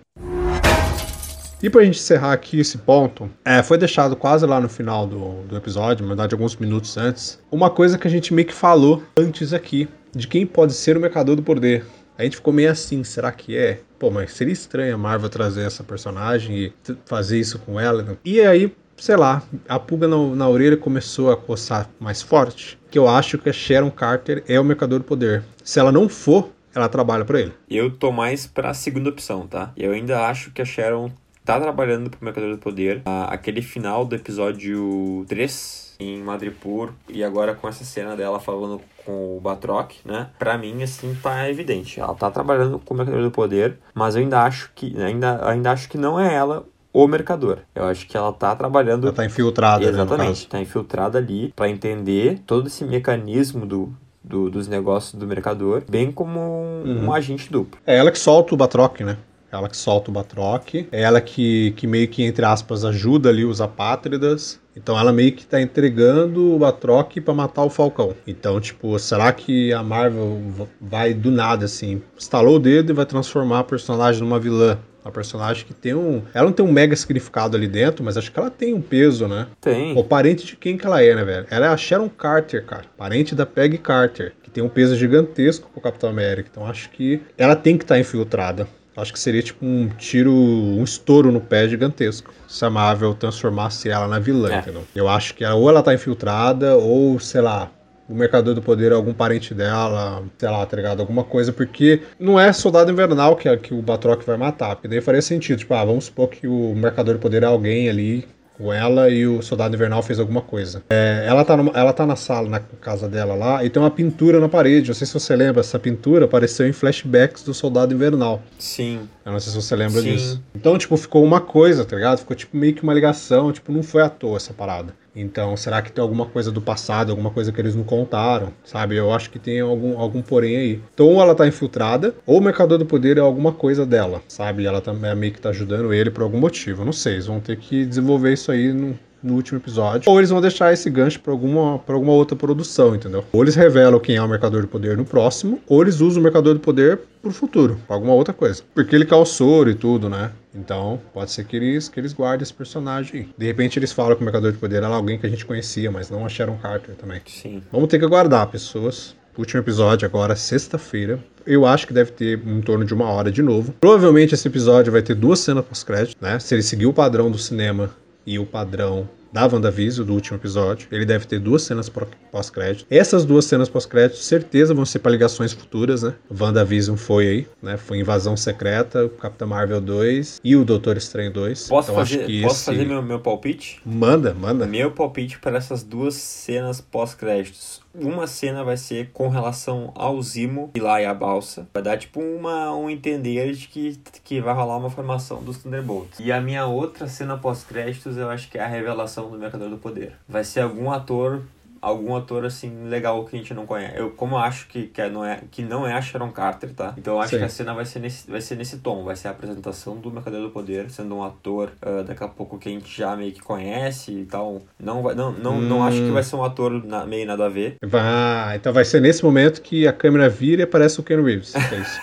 E 1.62 1.71
pra 1.71 1.85
gente 1.85 2.00
encerrar 2.00 2.33
aqui 2.33 2.59
esse 2.59 2.76
ponto, 2.76 3.31
é, 3.45 3.62
foi 3.62 3.78
deixado 3.78 4.16
quase 4.16 4.45
lá 4.45 4.61
no 4.61 4.69
final 4.69 5.07
do, 5.07 5.42
do 5.45 5.57
episódio, 5.57 6.02
na 6.02 6.09
verdade 6.09 6.35
alguns 6.35 6.57
minutos 6.57 6.97
antes, 6.97 7.38
uma 7.52 7.71
coisa 7.71 7.97
que 7.97 8.09
a 8.09 8.11
gente 8.11 8.35
meio 8.35 8.49
que 8.49 8.54
falou 8.54 9.00
antes 9.16 9.52
aqui, 9.52 9.88
de 10.12 10.26
quem 10.26 10.45
pode 10.45 10.73
ser 10.73 10.97
o 10.97 11.00
Mercador 11.00 11.37
do 11.37 11.42
Poder. 11.42 11.85
A 12.19 12.25
gente 12.25 12.37
ficou 12.37 12.52
meio 12.52 12.71
assim, 12.71 13.04
será 13.04 13.31
que 13.31 13.57
é? 13.57 13.81
Pô, 13.97 14.11
mas 14.11 14.33
seria 14.33 14.52
estranho 14.52 14.95
a 14.95 14.99
Marvel 14.99 15.28
trazer 15.28 15.62
essa 15.62 15.85
personagem 15.85 16.57
e 16.57 16.73
fazer 17.07 17.38
isso 17.38 17.61
com 17.61 17.78
ela. 17.78 18.02
Né? 18.02 18.16
E 18.25 18.40
aí, 18.40 18.75
sei 18.97 19.16
lá, 19.16 19.42
a 19.69 19.78
pulga 19.78 20.09
na, 20.09 20.16
na, 20.16 20.49
orelha 20.49 20.76
começou 20.76 21.31
a 21.31 21.37
coçar 21.37 21.88
mais 22.00 22.21
forte, 22.21 22.76
que 22.90 22.99
eu 22.99 23.09
acho 23.09 23.38
que 23.38 23.49
a 23.49 23.52
Sharon 23.52 23.90
Carter 23.90 24.42
é 24.49 24.59
o 24.59 24.64
Mercador 24.64 24.99
do 24.99 25.04
Poder. 25.04 25.45
Se 25.62 25.78
ela 25.78 25.92
não 25.92 26.09
for, 26.09 26.50
ela 26.75 26.88
trabalha 26.88 27.25
para 27.25 27.40
ele. 27.40 27.52
Eu 27.71 27.90
tô 27.90 28.11
mais 28.11 28.47
pra 28.47 28.75
segunda 28.75 29.11
opção, 29.11 29.47
tá? 29.47 29.73
Eu 29.76 29.92
ainda 29.92 30.26
acho 30.26 30.50
que 30.50 30.61
a 30.61 30.64
Sharon 30.64 31.11
tá 31.44 31.61
trabalhando 31.61 32.11
pro 32.11 32.25
Mercador 32.25 32.50
do 32.50 32.58
Poder. 32.58 33.02
Ah, 33.04 33.25
aquele 33.25 33.62
final 33.62 34.04
do 34.04 34.14
episódio 34.14 35.25
3 35.28 35.96
em 36.00 36.18
Madripoor 36.18 36.90
e 37.08 37.22
agora 37.22 37.54
com 37.54 37.68
essa 37.68 37.84
cena 37.84 38.16
dela 38.16 38.40
falando 38.40 38.80
com 39.04 39.37
o 39.37 39.40
Batroc, 39.40 39.92
né? 40.04 40.28
Pra 40.38 40.56
mim, 40.58 40.82
assim, 40.82 41.16
tá 41.22 41.49
evidente. 41.49 42.00
Ela 42.00 42.14
tá 42.14 42.30
trabalhando 42.30 42.78
com 42.78 42.94
o 42.94 42.96
Mercador 42.96 43.22
do 43.22 43.30
Poder, 43.30 43.78
mas 43.94 44.14
eu 44.14 44.22
ainda 44.22 44.42
acho 44.42 44.70
que 44.75 45.00
ainda, 45.00 45.49
ainda 45.49 45.72
acho 45.72 45.88
que 45.88 45.99
não 45.99 46.18
é 46.18 46.34
ela 46.34 46.66
o 46.92 47.06
mercador. 47.08 47.61
Eu 47.75 47.84
acho 47.84 48.06
que 48.06 48.16
ela 48.16 48.32
tá 48.32 48.54
trabalhando. 48.54 49.06
Ela 49.06 49.16
tá 49.16 49.25
infiltrada. 49.25 49.84
Exatamente, 49.84 50.46
tá 50.46 50.61
infiltrada 50.61 51.18
ali 51.18 51.52
para 51.56 51.68
entender 51.68 52.40
todo 52.46 52.66
esse 52.66 52.84
mecanismo 52.84 53.64
do, 53.64 53.92
do, 54.22 54.50
dos 54.50 54.68
negócios 54.68 55.14
do 55.18 55.26
mercador, 55.26 55.82
bem 55.88 56.12
como 56.12 56.38
um, 56.38 56.82
uhum. 56.84 57.04
um 57.06 57.12
agente 57.12 57.50
duplo. 57.50 57.80
É 57.87 57.96
ela 57.96 58.11
que 58.11 58.18
solta 58.18 58.54
o 58.54 58.56
Batroc, 58.56 59.00
né? 59.00 59.16
Ela 59.52 59.68
que 59.68 59.76
solta 59.76 60.11
o 60.11 60.14
Batroc. 60.14 60.75
É 60.90 61.02
ela 61.02 61.21
que, 61.21 61.73
que 61.73 61.87
meio 61.87 62.09
que, 62.09 62.25
entre 62.25 62.44
aspas, 62.44 62.85
ajuda 62.85 63.28
ali 63.28 63.44
os 63.44 63.61
apátridas. 63.61 64.59
Então 64.75 64.99
ela 64.99 65.12
meio 65.12 65.32
que 65.32 65.44
tá 65.44 65.61
entregando 65.61 66.54
o 66.54 66.59
Batroc 66.59 67.21
para 67.21 67.35
matar 67.35 67.62
o 67.62 67.71
Falcão. 67.71 68.14
Então, 68.26 68.59
tipo, 68.59 68.99
será 68.99 69.30
que 69.30 69.73
a 69.73 69.82
Marvel 69.82 70.40
vai 70.80 71.12
do 71.12 71.30
nada, 71.30 71.66
assim, 71.66 72.00
estalou 72.18 72.56
o 72.56 72.59
dedo 72.59 72.90
e 72.90 72.94
vai 72.94 73.04
transformar 73.04 73.61
a 73.61 73.64
personagem 73.64 74.23
numa 74.23 74.40
vilã? 74.40 74.78
Uma 75.04 75.11
personagem 75.11 75.66
que 75.66 75.75
tem 75.75 75.94
um. 75.94 76.23
Ela 76.32 76.47
não 76.47 76.52
tem 76.52 76.64
um 76.64 76.71
mega 76.71 76.94
significado 76.94 77.56
ali 77.56 77.66
dentro, 77.66 78.04
mas 78.04 78.16
acho 78.16 78.30
que 78.30 78.38
ela 78.38 78.50
tem 78.50 78.73
um 78.73 78.80
peso, 78.80 79.26
né? 79.26 79.49
Tem. 79.61 79.99
O 79.99 80.04
parente 80.04 80.47
de 80.47 80.56
quem 80.56 80.78
que 80.78 80.87
ela 80.87 81.02
é, 81.02 81.12
né, 81.14 81.25
velho? 81.25 81.47
Ela 81.50 81.66
é 81.66 81.68
a 81.68 81.76
Sharon 81.76 82.09
Carter, 82.09 82.64
cara. 82.64 82.85
Parente 82.97 83.35
da 83.35 83.44
Peggy 83.44 83.78
Carter, 83.78 84.32
que 84.42 84.50
tem 84.50 84.62
um 84.62 84.68
peso 84.68 84.94
gigantesco 84.94 85.68
pro 85.73 85.82
Capitão 85.82 86.09
América. 86.09 86.49
Então 86.52 86.64
acho 86.64 86.88
que 86.90 87.21
ela 87.37 87.56
tem 87.56 87.76
que 87.76 87.82
estar 87.82 87.97
tá 87.97 88.00
infiltrada. 88.00 88.68
Acho 88.96 89.12
que 89.12 89.18
seria 89.18 89.42
tipo 89.42 89.64
um 89.64 89.88
tiro, 89.88 90.32
um 90.32 90.84
estouro 90.84 91.32
no 91.32 91.40
pé 91.40 91.68
gigantesco. 91.68 92.32
Se 92.46 92.64
a 92.64 92.70
Marvel 92.70 93.14
transformasse 93.14 93.88
ela 93.88 94.06
na 94.06 94.18
vilã, 94.18 94.52
é. 94.52 94.58
entendeu? 94.58 94.84
Eu 94.94 95.08
acho 95.08 95.34
que 95.34 95.44
ela, 95.44 95.54
ou 95.54 95.68
ela 95.68 95.82
tá 95.82 95.94
infiltrada, 95.94 96.76
ou, 96.76 97.18
sei 97.18 97.40
lá, 97.40 97.70
o 98.08 98.14
Mercador 98.14 98.54
do 98.54 98.61
Poder 98.61 98.92
é 98.92 98.94
algum 98.94 99.14
parente 99.14 99.54
dela, 99.54 100.22
sei 100.37 100.49
lá, 100.49 100.66
tá 100.66 100.76
ligado? 100.76 101.00
Alguma 101.00 101.25
coisa, 101.25 101.52
porque 101.52 102.02
não 102.20 102.38
é 102.38 102.52
Soldado 102.52 102.90
Invernal 102.90 103.37
que, 103.37 103.49
é, 103.49 103.56
que 103.56 103.72
o 103.72 103.80
Batroc 103.80 104.22
vai 104.25 104.37
matar, 104.37 104.76
porque 104.76 104.88
daí 104.88 105.00
faria 105.00 105.22
sentido, 105.22 105.58
tipo, 105.58 105.72
ah, 105.72 105.84
vamos 105.84 106.04
supor 106.06 106.28
que 106.28 106.46
o 106.46 106.75
Mercador 106.75 107.14
do 107.14 107.20
Poder 107.20 107.42
é 107.42 107.46
alguém 107.46 107.88
ali 107.88 108.28
com 108.62 108.73
ela 108.73 109.11
e 109.11 109.26
o 109.26 109.42
Soldado 109.42 109.75
Invernal 109.75 110.02
fez 110.02 110.21
alguma 110.21 110.40
coisa. 110.40 110.85
É, 110.88 111.25
ela, 111.26 111.45
tá 111.45 111.57
numa, 111.57 111.73
ela 111.73 111.92
tá 111.92 112.07
na 112.07 112.14
sala, 112.14 112.49
na 112.49 112.61
casa 112.61 113.09
dela 113.09 113.35
lá, 113.35 113.64
e 113.64 113.69
tem 113.69 113.83
uma 113.83 113.90
pintura 113.90 114.38
na 114.38 114.49
parede. 114.49 114.88
Não 114.88 114.95
sei 114.95 115.07
se 115.07 115.12
você 115.12 115.35
lembra, 115.35 115.61
essa 115.61 115.78
pintura 115.78 116.26
apareceu 116.26 116.66
em 116.66 116.73
flashbacks 116.73 117.42
do 117.42 117.52
Soldado 117.52 117.92
Invernal. 117.92 118.40
Sim. 118.59 119.00
Eu 119.26 119.33
não 119.33 119.40
sei 119.40 119.52
se 119.52 119.61
você 119.61 119.75
lembra 119.75 120.00
Sim. 120.00 120.12
disso. 120.12 120.42
Então, 120.54 120.78
tipo, 120.78 120.97
ficou 120.97 121.25
uma 121.25 121.40
coisa, 121.40 121.85
tá 121.85 121.97
ligado? 121.97 122.19
Ficou 122.19 122.37
tipo 122.37 122.57
meio 122.57 122.73
que 122.75 122.83
uma 122.83 122.95
ligação, 122.95 123.50
tipo, 123.50 123.73
não 123.73 123.83
foi 123.83 124.02
à 124.02 124.09
toa 124.09 124.37
essa 124.37 124.52
parada. 124.52 124.95
Então, 125.14 125.57
será 125.57 125.83
que 125.83 125.92
tem 125.92 126.02
alguma 126.02 126.26
coisa 126.26 126.50
do 126.50 126.61
passado, 126.61 127.11
alguma 127.11 127.31
coisa 127.31 127.52
que 127.52 127.61
eles 127.61 127.75
não 127.75 127.85
contaram, 127.85 128.52
sabe? 128.64 128.97
Eu 128.97 129.12
acho 129.12 129.31
que 129.31 129.38
tem 129.38 129.61
algum, 129.61 129.99
algum 129.99 130.23
porém 130.23 130.57
aí. 130.57 130.81
Então, 130.95 131.07
ou 131.07 131.21
ela 131.21 131.35
tá 131.35 131.47
infiltrada, 131.47 132.14
ou 132.26 132.38
o 132.38 132.40
Mercador 132.40 132.78
do 132.78 132.87
Poder 132.87 133.19
é 133.19 133.21
alguma 133.21 133.52
coisa 133.52 133.85
dela, 133.85 134.23
sabe? 134.26 134.64
Ela 134.64 134.81
também 134.81 135.11
é 135.11 135.14
meio 135.14 135.33
que 135.33 135.40
tá 135.40 135.50
ajudando 135.50 135.92
ele 135.92 136.11
por 136.11 136.23
algum 136.23 136.38
motivo. 136.38 136.85
Não 136.85 136.92
sei, 136.92 137.14
eles 137.14 137.26
vão 137.26 137.40
ter 137.40 137.57
que 137.57 137.85
desenvolver 137.85 138.33
isso 138.33 138.50
aí 138.50 138.73
no, 138.73 138.99
no 139.23 139.35
último 139.35 139.59
episódio, 139.59 140.11
ou 140.11 140.19
eles 140.19 140.31
vão 140.31 140.40
deixar 140.40 140.73
esse 140.73 140.88
gancho 140.90 141.21
para 141.21 141.33
alguma, 141.33 141.78
pra 141.78 141.95
alguma 141.95 142.12
outra 142.12 142.37
produção, 142.37 142.95
entendeu? 142.95 143.25
Ou 143.33 143.42
eles 143.42 143.54
revelam 143.54 144.00
quem 144.00 144.16
é 144.16 144.23
o 144.23 144.28
Mercador 144.28 144.62
do 144.62 144.69
Poder 144.69 144.97
no 144.97 145.04
próximo, 145.04 145.61
ou 145.69 145.83
eles 145.83 146.00
usam 146.00 146.21
o 146.21 146.25
Mercador 146.25 146.54
do 146.54 146.61
Poder 146.61 147.00
pro 147.21 147.31
futuro, 147.31 147.78
pra 147.87 147.97
alguma 147.97 148.14
outra 148.14 148.35
coisa. 148.35 148.62
Porque 148.75 148.95
ele 148.95 149.04
quer 149.04 149.23
soro 149.25 149.71
e 149.71 149.75
tudo, 149.75 150.09
né? 150.09 150.33
Então, 150.54 151.00
pode 151.12 151.30
ser 151.30 151.44
que 151.44 151.56
eles, 151.56 151.88
que 151.88 151.99
eles 151.99 152.12
guardem 152.12 152.42
esse 152.42 152.52
personagem. 152.52 153.28
De 153.37 153.47
repente 153.47 153.78
eles 153.78 153.92
falam 153.92 154.14
que 154.14 154.23
o 154.23 154.25
Mercador 154.25 154.52
de 154.52 154.59
Poder 154.59 154.76
era 154.76 154.88
alguém 154.88 155.18
que 155.18 155.26
a 155.26 155.30
gente 155.30 155.47
conhecia, 155.47 155.90
mas 155.90 156.11
não 156.11 156.25
a 156.25 156.28
Sharon 156.28 156.59
Carter 156.59 156.94
também. 156.94 157.21
Sim. 157.26 157.62
Vamos 157.73 157.88
ter 157.88 157.99
que 157.99 158.04
aguardar, 158.04 158.47
pessoas. 158.49 159.16
Último 159.37 159.61
episódio 159.62 160.06
agora, 160.06 160.37
sexta-feira. 160.37 161.18
Eu 161.47 161.64
acho 161.64 161.87
que 161.87 161.94
deve 161.94 162.12
ter 162.12 162.38
em 162.47 162.61
torno 162.61 162.85
de 162.85 162.92
uma 162.92 163.06
hora 163.06 163.32
de 163.32 163.42
novo. 163.42 163.72
Provavelmente 163.81 164.35
esse 164.35 164.46
episódio 164.46 164.92
vai 164.92 165.00
ter 165.00 165.14
duas 165.14 165.40
cenas 165.40 165.64
pós-crédito, 165.64 166.18
né? 166.20 166.38
Se 166.38 166.55
ele 166.55 166.62
seguir 166.62 166.87
o 166.87 166.92
padrão 166.92 167.31
do 167.31 167.38
cinema 167.38 167.90
e 168.27 168.38
o 168.38 168.44
padrão 168.44 169.09
da 169.33 169.47
WandaVision, 169.47 170.07
do 170.07 170.12
último 170.12 170.37
episódio. 170.37 170.87
Ele 170.90 171.05
deve 171.05 171.27
ter 171.27 171.38
duas 171.38 171.62
cenas 171.62 171.90
pós-crédito. 172.31 172.87
Essas 172.90 173.25
duas 173.25 173.45
cenas 173.47 173.68
pós-crédito, 173.68 174.18
certeza, 174.18 174.75
vão 174.75 174.85
ser 174.85 174.99
para 174.99 175.12
ligações 175.12 175.53
futuras, 175.53 176.03
né? 176.03 176.14
WandaVision 176.31 176.97
foi 176.97 177.29
aí, 177.29 177.49
né? 177.62 177.77
Foi 177.77 177.99
Invasão 177.99 178.37
Secreta, 178.37 179.09
Capitão 179.21 179.49
Marvel 179.49 179.81
2 179.81 180.40
e 180.45 180.55
o 180.55 180.64
Doutor 180.64 180.97
Estranho 180.97 181.33
2. 181.33 181.68
Posso 181.68 181.90
então, 181.90 182.05
fazer, 182.05 182.42
posso 182.42 182.57
esse... 182.57 182.64
fazer 182.64 182.85
meu, 182.85 183.03
meu 183.03 183.21
palpite? 183.21 183.81
Manda, 183.85 184.35
manda. 184.35 184.66
Meu 184.66 184.90
palpite 184.90 185.38
para 185.38 185.57
essas 185.57 185.83
duas 185.83 186.14
cenas 186.14 186.81
pós-créditos. 186.81 187.81
Uma 187.94 188.26
cena 188.26 188.64
vai 188.64 188.76
ser 188.76 189.11
com 189.12 189.28
relação 189.28 189.92
ao 189.94 190.20
Zimo 190.22 190.70
e 190.74 190.81
lá 190.81 191.00
e 191.00 191.05
a 191.05 191.12
balsa. 191.12 191.68
Vai 191.72 191.83
dar 191.83 191.98
tipo 191.98 192.20
uma, 192.20 192.74
um 192.74 192.88
entender 192.88 193.52
de 193.52 193.68
que, 193.68 194.00
que 194.24 194.40
vai 194.40 194.55
rolar 194.55 194.78
uma 194.78 194.90
formação 194.90 195.42
dos 195.42 195.59
Thunderbolts. 195.59 196.18
E 196.18 196.33
a 196.33 196.40
minha 196.40 196.66
outra 196.66 197.07
cena 197.07 197.37
pós-créditos 197.37 198.16
eu 198.16 198.31
acho 198.31 198.50
que 198.50 198.59
é 198.59 198.62
a 198.62 198.66
revelação 198.66 199.31
do 199.31 199.38
Mercador 199.38 199.68
do 199.68 199.76
Poder. 199.76 200.14
Vai 200.28 200.44
ser 200.44 200.61
algum 200.61 200.90
ator 200.90 201.42
algum 201.83 202.14
ator 202.14 202.47
assim 202.47 202.88
legal 202.88 203.25
que 203.25 203.35
a 203.35 203.38
gente 203.38 203.53
não 203.53 203.66
conhece. 203.66 203.99
Eu 203.99 204.11
como 204.11 204.37
eu 204.37 204.38
acho 204.38 204.68
que, 204.68 204.87
que 204.87 205.09
não 205.09 205.25
é 205.25 205.40
que 205.51 205.62
não 205.62 205.87
é 205.87 205.92
a 205.92 206.01
Sharon 206.01 206.31
Carter, 206.31 206.73
tá? 206.73 206.95
Então 206.97 207.14
eu 207.14 207.21
acho 207.21 207.31
Sim. 207.31 207.38
que 207.38 207.45
a 207.45 207.49
cena 207.49 207.75
vai 207.75 207.85
ser 207.85 207.99
nesse 207.99 208.31
vai 208.31 208.40
ser 208.40 208.55
nesse 208.55 208.79
tom, 208.79 209.03
vai 209.03 209.16
ser 209.16 209.29
a 209.29 209.33
apresentação 209.33 209.97
do 209.97 210.11
Mercador 210.11 210.40
do 210.40 210.51
Poder, 210.51 210.88
sendo 210.90 211.16
um 211.16 211.25
ator 211.25 211.73
uh, 211.85 212.05
daqui 212.05 212.23
a 212.23 212.29
pouco 212.29 212.57
que 212.59 212.68
a 212.68 212.73
gente 212.73 212.97
já 212.97 213.16
meio 213.16 213.33
que 213.33 213.40
conhece 213.40 214.12
e 214.12 214.25
tal. 214.25 214.62
Não 214.79 215.03
vai 215.03 215.14
não 215.14 215.33
não, 215.33 215.57
hum. 215.57 215.61
não 215.61 215.85
acho 215.85 215.99
que 215.99 216.11
vai 216.11 216.23
ser 216.23 216.37
um 216.37 216.45
ator 216.45 216.85
na, 216.85 217.05
meio 217.05 217.27
nada 217.27 217.47
a 217.47 217.49
ver. 217.49 217.77
Vai, 217.83 218.57
então 218.57 218.73
vai 218.73 218.85
ser 218.85 219.01
nesse 219.01 219.25
momento 219.25 219.61
que 219.61 219.87
a 219.87 219.92
câmera 219.92 220.29
vira 220.29 220.62
e 220.62 220.64
aparece 220.64 221.01
o 221.01 221.03
Ken 221.03 221.21
Reeves. 221.21 221.55
É 221.55 221.77
isso. 221.77 222.01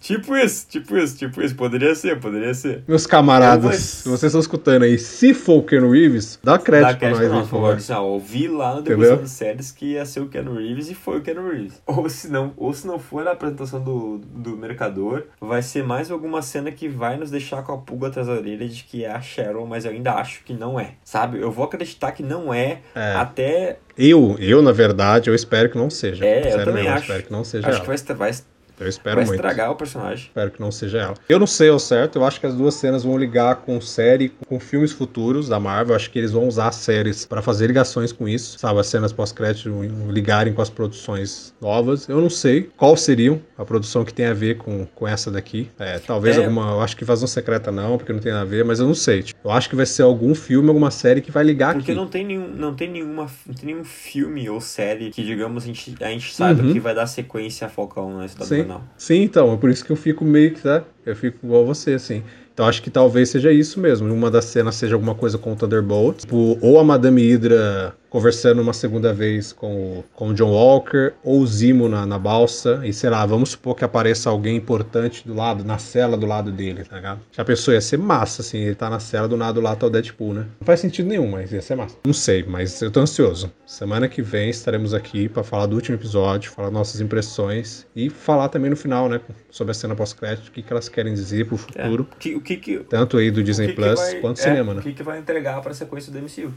tipo 0.00 0.36
isso, 0.36 0.66
tipo 0.68 0.96
isso, 0.96 1.16
tipo 1.16 1.42
isso. 1.42 1.54
Poderia 1.54 1.94
ser, 1.94 2.18
poderia 2.18 2.54
ser. 2.54 2.82
Meus 2.86 3.06
camaradas, 3.06 3.76
se 3.76 4.08
vocês 4.08 4.30
estão 4.30 4.40
escutando 4.40 4.82
aí, 4.82 4.98
se 4.98 5.34
for 5.34 5.58
o 5.58 5.62
Ken 5.62 5.88
Reeves, 5.88 6.38
dá 6.42 6.58
crédito 6.58 6.92
dá 6.92 6.96
pra 6.96 7.28
nós, 7.28 7.48
por 7.48 7.50
favor. 7.50 7.74
Assim, 7.74 7.92
ouvi 7.94 8.48
lá 8.48 8.76
no 8.76 8.82
Degustando 8.82 9.26
Séries 9.26 9.70
que 9.70 9.92
ia 9.92 10.04
ser 10.04 10.20
o 10.20 10.28
Ken 10.28 10.42
Reeves 10.42 10.90
e 10.90 10.94
foi 10.94 11.18
o 11.18 11.22
Ken 11.22 11.34
Reeves. 11.34 11.80
Ou 11.86 12.08
se 12.08 12.28
não, 12.28 12.52
ou 12.56 12.72
se 12.72 12.86
não 12.86 12.98
for 12.98 13.26
a 13.26 13.32
apresentação 13.32 13.82
do, 13.82 14.18
do 14.18 14.56
Mercador, 14.56 15.24
vai 15.40 15.62
ser 15.62 15.82
mais 15.82 16.10
alguma 16.10 16.42
cena 16.42 16.70
que 16.70 16.88
vai 16.88 17.16
nos 17.16 17.30
deixar 17.30 17.62
com 17.62 17.72
a 17.72 17.78
pulga 17.78 18.08
atrás 18.08 18.26
da 18.26 18.34
orelha 18.34 18.68
de 18.68 18.84
que 18.84 19.04
é 19.04 19.10
a 19.10 19.20
Cheryl, 19.20 19.66
mas 19.66 19.84
eu 19.84 19.90
ainda 19.90 20.14
acho 20.14 20.44
que 20.44 20.52
não 20.52 20.78
é. 20.78 20.94
Sabe? 21.04 21.40
Eu 21.40 21.50
vou 21.50 21.64
acreditar 21.64 22.12
que 22.12 22.22
não 22.22 22.52
é, 22.52 22.80
é. 22.94 23.14
até 23.14 23.78
eu, 24.02 24.36
eu, 24.38 24.62
na 24.62 24.72
verdade, 24.72 25.28
eu 25.28 25.34
espero 25.34 25.68
que 25.68 25.76
não 25.76 25.90
seja. 25.90 26.24
É, 26.24 26.42
Sério 26.42 26.60
eu 26.60 26.64
também 26.64 26.84
mesmo, 26.84 26.96
acho. 26.96 27.00
Eu 27.00 27.02
espero 27.02 27.22
que 27.24 27.32
não 27.32 27.44
seja 27.44 27.68
Acho 27.68 27.76
ela. 27.76 27.96
que 27.96 28.14
vai, 28.14 28.16
vai, 28.16 28.34
eu 28.80 28.88
espero 28.88 29.16
Vai 29.16 29.26
muito. 29.26 29.36
estragar 29.36 29.70
o 29.70 29.76
personagem. 29.76 30.26
Espero 30.26 30.50
que 30.50 30.60
não 30.60 30.70
seja 30.70 30.98
ela. 30.98 31.14
Eu 31.28 31.38
não 31.38 31.46
sei 31.46 31.68
ao 31.68 31.78
certo, 31.78 32.18
eu 32.18 32.24
acho 32.24 32.40
que 32.40 32.46
as 32.46 32.54
duas 32.54 32.74
cenas 32.74 33.04
vão 33.04 33.16
ligar 33.16 33.56
com 33.56 33.80
série, 33.80 34.30
com 34.46 34.58
filmes 34.58 34.92
futuros 34.92 35.48
da 35.48 35.60
Marvel. 35.60 35.92
Eu 35.92 35.96
acho 35.96 36.10
que 36.10 36.18
eles 36.18 36.32
vão 36.32 36.46
usar 36.46 36.72
séries 36.72 37.26
para 37.26 37.42
fazer 37.42 37.66
ligações 37.66 38.12
com 38.12 38.28
isso, 38.28 38.58
sabe? 38.58 38.80
As 38.80 38.86
cenas 38.86 39.12
pós-crédito 39.12 39.70
ligarem 40.08 40.52
com 40.52 40.62
as 40.62 40.70
produções 40.70 41.54
novas. 41.60 42.08
Eu 42.08 42.20
não 42.20 42.30
sei 42.30 42.70
qual 42.76 42.96
seriam 42.96 43.40
a 43.56 43.64
produção 43.64 44.04
que 44.04 44.12
tem 44.12 44.26
a 44.26 44.34
ver 44.34 44.56
com, 44.56 44.86
com 44.94 45.06
essa 45.06 45.30
daqui. 45.30 45.68
É, 45.78 45.98
talvez 45.98 46.36
é... 46.36 46.40
alguma. 46.40 46.70
Eu 46.72 46.80
acho 46.80 46.96
que 46.96 47.04
Invasão 47.04 47.28
Secreta 47.28 47.70
não, 47.70 47.98
porque 47.98 48.12
não 48.12 48.20
tem 48.20 48.32
nada 48.32 48.44
a 48.44 48.48
ver, 48.48 48.64
mas 48.64 48.80
eu 48.80 48.86
não 48.86 48.94
sei. 48.94 49.22
Tipo, 49.22 49.40
eu 49.44 49.50
acho 49.50 49.68
que 49.68 49.76
vai 49.76 49.86
ser 49.86 50.02
algum 50.02 50.34
filme, 50.34 50.68
alguma 50.68 50.90
série 50.90 51.20
que 51.20 51.30
vai 51.30 51.44
ligar 51.44 51.74
porque 51.74 51.92
aqui. 51.92 51.98
Porque 51.98 52.04
não 52.04 52.08
tem 52.10 52.24
nenhum, 52.24 52.48
não 52.48 52.74
tem 52.74 52.90
nenhuma, 52.90 53.26
não 53.46 53.54
tem 53.54 53.66
nenhum 53.66 53.84
filme 53.84 54.48
ou 54.48 54.60
série 54.60 55.10
que, 55.10 55.22
digamos, 55.22 55.64
a 55.64 55.66
gente, 55.66 55.94
a 56.00 56.08
gente 56.08 56.34
saiba 56.34 56.62
uhum. 56.62 56.72
que 56.72 56.80
vai 56.80 56.94
dar 56.94 57.06
sequência 57.06 57.66
a 57.66 57.70
Falcão 57.70 58.16
na 58.16 58.28
Cidade 58.28 58.48
Sim. 58.48 58.69
Sim, 58.96 59.22
então 59.22 59.52
é 59.52 59.56
por 59.56 59.70
isso 59.70 59.84
que 59.84 59.90
eu 59.90 59.96
fico 59.96 60.24
meio 60.24 60.52
que, 60.52 60.62
tá? 60.62 60.84
Eu 61.04 61.16
fico 61.16 61.38
igual 61.44 61.64
você, 61.64 61.94
assim. 61.94 62.22
Então 62.52 62.66
acho 62.66 62.82
que 62.82 62.90
talvez 62.90 63.30
seja 63.30 63.50
isso 63.50 63.80
mesmo. 63.80 64.12
Uma 64.12 64.30
das 64.30 64.44
cenas 64.46 64.74
seja 64.74 64.94
alguma 64.94 65.14
coisa 65.14 65.38
com 65.38 65.52
o 65.52 65.56
Thunderbolt. 65.56 66.20
Tipo, 66.20 66.58
ou 66.60 66.78
a 66.78 66.84
Madame 66.84 67.22
Hydra 67.22 67.94
conversando 68.10 68.60
uma 68.60 68.72
segunda 68.72 69.14
vez 69.14 69.52
com 69.52 70.00
o, 70.00 70.04
com 70.14 70.28
o 70.28 70.34
John 70.34 70.50
Walker, 70.50 71.12
ou 71.22 71.40
o 71.40 71.46
Zimo 71.46 71.88
na, 71.88 72.04
na 72.04 72.18
balsa, 72.18 72.80
e 72.84 72.92
sei 72.92 73.08
lá, 73.08 73.24
vamos 73.24 73.50
supor 73.50 73.76
que 73.76 73.84
apareça 73.84 74.28
alguém 74.28 74.56
importante 74.56 75.26
do 75.26 75.32
lado, 75.32 75.64
na 75.64 75.78
cela 75.78 76.16
do 76.16 76.26
lado 76.26 76.50
dele, 76.50 76.84
tá 76.84 76.96
ligado? 76.96 77.20
Já 77.30 77.44
pensou, 77.44 77.72
ia 77.72 77.80
ser 77.80 77.98
massa, 77.98 78.42
assim, 78.42 78.58
ele 78.58 78.74
tá 78.74 78.90
na 78.90 78.98
cela 78.98 79.28
do 79.28 79.36
lado 79.36 79.60
lá 79.60 79.76
tá 79.76 79.86
o 79.86 79.90
Deadpool, 79.90 80.34
né? 80.34 80.46
Não 80.60 80.66
faz 80.66 80.80
sentido 80.80 81.08
nenhum, 81.08 81.30
mas 81.30 81.52
ia 81.52 81.62
ser 81.62 81.76
massa. 81.76 81.96
Não 82.04 82.12
sei, 82.12 82.42
mas 82.42 82.82
eu 82.82 82.90
tô 82.90 83.00
ansioso. 83.00 83.50
Semana 83.64 84.08
que 84.08 84.20
vem 84.20 84.50
estaremos 84.50 84.92
aqui 84.92 85.28
para 85.28 85.44
falar 85.44 85.66
do 85.66 85.76
último 85.76 85.96
episódio, 85.96 86.50
falar 86.50 86.70
nossas 86.70 87.00
impressões 87.00 87.86
e 87.94 88.10
falar 88.10 88.48
também 88.48 88.70
no 88.70 88.76
final, 88.76 89.08
né, 89.08 89.20
sobre 89.50 89.70
a 89.70 89.74
cena 89.74 89.94
pós-crédito, 89.94 90.48
o 90.48 90.50
que, 90.50 90.62
que 90.62 90.72
elas 90.72 90.88
querem 90.88 91.14
dizer 91.14 91.46
pro 91.46 91.54
é, 91.54 91.58
futuro. 91.58 92.08
É, 92.10 92.16
que, 92.18 92.34
o 92.34 92.40
que, 92.40 92.56
que, 92.56 92.78
tanto 92.80 93.16
aí 93.16 93.30
do 93.30 93.42
Disney 93.42 93.72
Plus 93.72 94.00
vai, 94.00 94.14
quanto 94.16 94.40
é, 94.40 94.42
cinema, 94.42 94.74
né? 94.74 94.80
O 94.80 94.82
que, 94.82 94.92
que 94.92 95.02
vai 95.02 95.18
entregar 95.18 95.60
pra 95.60 95.72
sequência 95.72 96.12
do 96.12 96.18
MCU. 96.18 96.52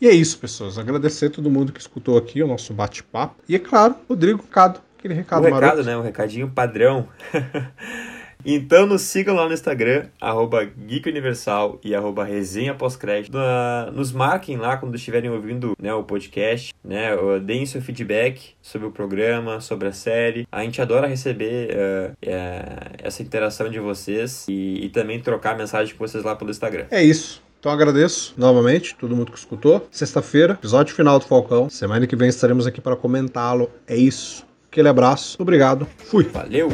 E 0.00 0.06
é 0.06 0.12
isso, 0.12 0.38
pessoas. 0.38 0.78
Agradecer 0.78 1.26
a 1.26 1.30
todo 1.30 1.50
mundo 1.50 1.72
que 1.72 1.80
escutou 1.80 2.18
aqui 2.18 2.42
o 2.42 2.46
nosso 2.46 2.74
bate-papo. 2.74 3.36
E 3.48 3.54
é 3.54 3.58
claro, 3.58 3.94
Rodrigo 4.08 4.42
Cado, 4.42 4.80
aquele 4.98 5.14
recado 5.14 5.42
o 5.42 5.44
recado, 5.44 5.62
maroto. 5.62 5.82
né? 5.84 5.96
Um 5.96 6.02
recadinho 6.02 6.48
padrão. 6.48 7.08
Então 8.48 8.86
nos 8.86 9.02
sigam 9.02 9.34
lá 9.34 9.48
no 9.48 9.52
Instagram, 9.52 10.06
arroba 10.20 10.64
Geek 10.64 11.08
Universal 11.08 11.80
e 11.82 11.96
arroba 11.96 12.22
resenha 12.22 12.74
pós-crédito. 12.74 13.36
Nos 13.92 14.12
marquem 14.12 14.56
lá 14.56 14.76
quando 14.76 14.94
estiverem 14.94 15.28
ouvindo 15.28 15.74
né, 15.82 15.92
o 15.92 16.04
podcast, 16.04 16.72
né? 16.84 17.10
Deem 17.44 17.66
seu 17.66 17.82
feedback 17.82 18.54
sobre 18.62 18.86
o 18.86 18.92
programa, 18.92 19.60
sobre 19.60 19.88
a 19.88 19.92
série. 19.92 20.46
A 20.52 20.62
gente 20.62 20.80
adora 20.80 21.08
receber 21.08 21.70
uh, 21.70 22.12
uh, 22.12 22.96
essa 23.02 23.20
interação 23.20 23.68
de 23.68 23.80
vocês 23.80 24.46
e, 24.48 24.84
e 24.84 24.88
também 24.90 25.20
trocar 25.20 25.58
mensagem 25.58 25.92
com 25.96 26.06
vocês 26.06 26.22
lá 26.22 26.36
pelo 26.36 26.52
Instagram. 26.52 26.86
É 26.92 27.02
isso. 27.02 27.45
Então 27.66 27.74
agradeço 27.74 28.32
novamente 28.36 28.94
todo 28.94 29.16
mundo 29.16 29.32
que 29.32 29.38
escutou. 29.38 29.88
Sexta-feira, 29.90 30.52
episódio 30.52 30.94
final 30.94 31.18
do 31.18 31.24
Falcão. 31.24 31.68
Semana 31.68 32.06
que 32.06 32.14
vem 32.14 32.28
estaremos 32.28 32.64
aqui 32.64 32.80
para 32.80 32.94
comentá-lo. 32.94 33.68
É 33.88 33.96
isso. 33.96 34.46
Aquele 34.70 34.88
abraço. 34.88 35.36
Obrigado. 35.42 35.84
Fui. 36.04 36.22
Valeu. 36.32 36.68